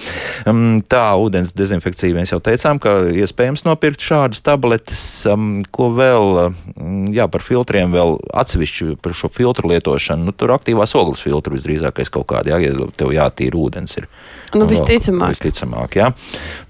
[0.49, 5.05] Um, tā ūdens dezinfekcija mēs jau teicām, ka iespējams nopirkt šādas tabletes.
[5.31, 10.29] Um, ko vēl, um, jā, par filtriem vēl atsevišķi par šo filtru lietošanu.
[10.29, 14.09] Nu, tur aktīvās ogles filtru visdrīzākais kaut kādi, jā, ja tev jātīra ūdens ir.
[14.57, 15.37] Nu, visticamāk.
[15.37, 16.13] Visticamāk, jā.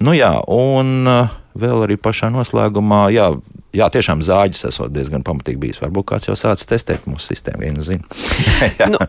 [0.03, 3.33] Nu jā, un uh, vēl arī pašā noslēgumā, jā,
[3.73, 5.81] jā, tiešām zāģis esot diezgan pamatīgi bijis.
[5.83, 8.05] Varbūt kāds jau sācis testēt mūsu sistēmu, vienu zinu.
[8.79, 8.89] jā.
[8.93, 9.01] Nu,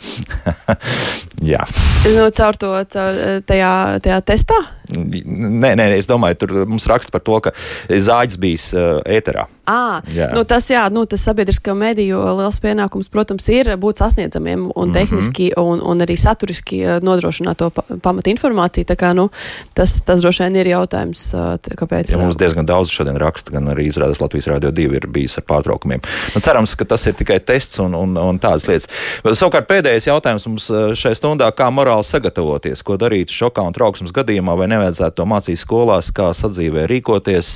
[1.55, 1.65] jā.
[2.09, 4.61] Nu, caur to, caur tajā, tajā testā?
[4.95, 7.55] Nē, nē, es domāju, tur mums raksta par to, ka
[7.89, 9.47] zāģis bijis uh, ēterā.
[9.65, 10.29] À, jā.
[10.37, 14.91] Nu, tas, jā, nu, tas sabiedriskā mediju liels pienākums, protams, ir būt sasniedzamiem un mm
[14.91, 14.93] -hmm.
[14.93, 17.71] tehniski un, un arī saturiski nodrošināt to
[18.03, 18.85] pamatu informāciju.
[18.85, 19.31] Tā kā, nu,
[19.73, 21.33] tas, tas droši vien ir jautājums,
[21.81, 22.13] kāpēc.
[22.13, 25.47] Ja mums diezgan daudz šodien raksta, gan arī izrādās Latvijas Rādio 2 ir bijis ar
[25.51, 26.03] pārtraukumiem.
[26.35, 28.89] Nu, cerams, ka tas ir tikai tests un, un, un tādas lietas.
[29.25, 34.57] Savukārt pēdējais jautājums mums šajā stundā, kā morāli sagatavoties, ko darīt šokā un trauksmes gadījumā,
[34.59, 37.53] vai nevajadzētu to mācīt skolās, kā sadzīvē rīkoties.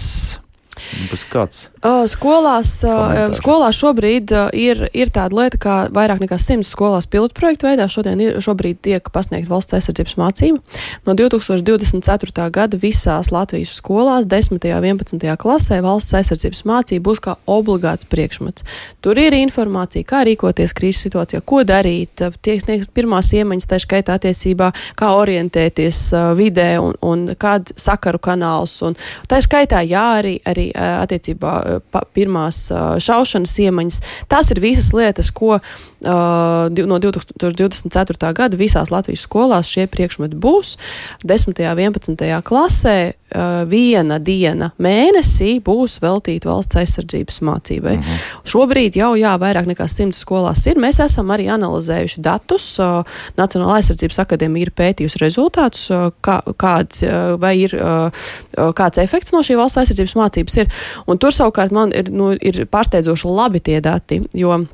[1.11, 1.68] Būs kāds?
[2.11, 3.37] Skolās, komentāri.
[3.39, 8.41] skolās šobrīd ir, ir tāda lieta, ka vairāk nekā 100 skolās pilotprojektu veidā šodien ir,
[8.43, 10.81] šobrīd tiek pasniegta valsts aizsardzības mācība.
[11.07, 12.49] No 2024.
[12.55, 14.59] gada visās Latvijas skolās 10.
[14.59, 15.37] un 11.
[15.39, 18.66] klasē valsts aizsardzības mācība būs kā obligāts priekšmets.
[19.05, 24.18] Tur ir informācija, kā rīkoties krīzes situācijā, ko darīt, tiek sniegt pirmās iemaņas, tā skaitā
[24.18, 26.03] attiecībā, kā orientēties
[26.39, 28.76] vidē un, un kādu sakaru kanālus.
[28.87, 28.99] Un,
[29.31, 31.55] tā skaitā, jā, arī, arī attiecībā
[31.93, 32.66] pa, pirmās
[33.05, 34.01] šaušanas iemaņas.
[34.31, 35.59] Tās ir visas lietas, ko
[36.01, 38.32] no 2024.
[38.34, 40.76] gada visās Latvijas skolās šie priekšmeti būs.
[41.24, 41.49] 10.
[41.49, 42.42] un 11.
[42.42, 42.99] klasē
[43.68, 47.99] viena diena mēnesī būs veltīta valsts aizsardzības mācībai.
[47.99, 48.09] Uh mhm.
[48.09, 48.49] -huh.
[48.49, 50.76] Šobrīd jau jā, vairāk nekā 100 skolās ir.
[50.76, 52.78] Mēs esam arī analizējuši datus.
[53.36, 55.88] Nacionāla aizsardzības akadēmija ir pētījusi rezultātus,
[56.22, 57.05] kā, kāds,
[57.38, 57.70] vai ir
[58.57, 60.66] kāds efekts no šī valsts aizsardzības mācības ir.
[61.07, 64.64] Un tur savukārt man ir, nu, ir pārsteidzoši labi tie dati, jo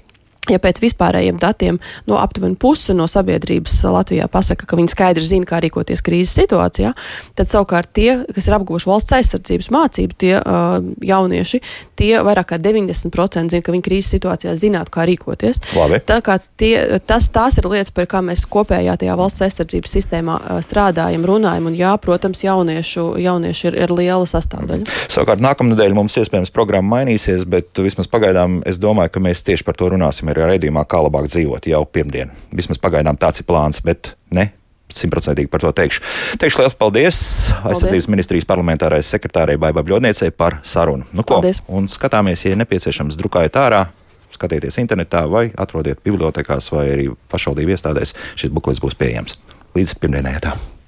[0.53, 1.79] Ja pēc vispārējiem datiem
[2.11, 6.93] no aptuveni puse no sabiedrības Latvijā pasaka, ka viņi skaidri zina, kā rīkoties krīzes situācijā,
[7.39, 11.61] tad savukārt tie, kas ir apguvuši valsts aizsardzības mācību, tie uh, jaunieši,
[11.97, 15.63] tie vairāk kā 90% zina, ka viņi krīzes situācijā zinātu, kā rīkoties.
[15.79, 16.03] Labi.
[16.05, 20.37] Tā kā tie, tas, tās ir lietas, par kā mēs kopējā tajā valsts aizsardzības sistēmā
[20.67, 24.93] strādājam, runājam, un jā, protams, jauniešu, jaunieši ir, ir liela sastāvdaļa.
[25.09, 29.79] Savukārt nākamnedēļ mums iespējams programma mainīsies, bet vismaz pagaidām es domāju, ka mēs tieši par
[29.79, 32.33] to runāsim ir raidījumā, kā labāk dzīvot jau pirmdien.
[32.55, 34.51] Vismaz pagaidām tāds ir plāns, bet ne
[34.95, 36.03] simtprocentīgi par to teikšu.
[36.41, 37.19] Teikšu liels paldies,
[37.51, 37.65] paldies.
[37.71, 41.09] aizsardzības ministrijas parlamentārais sekretārei Baibai Bļodniecei par sarunu.
[41.13, 41.41] Nu, ko?
[41.41, 41.63] Paldies.
[41.69, 43.87] Un skatāmies, ja nepieciešams, drukājiet ārā.
[44.35, 48.17] Skatieties internetā vai atrodiet bibliotekās vai arī pašvaldību iestādēs.
[48.35, 49.39] Šis buklets būs pieejams
[49.79, 50.39] līdz pirmdienai.
[50.43, 50.55] Tā.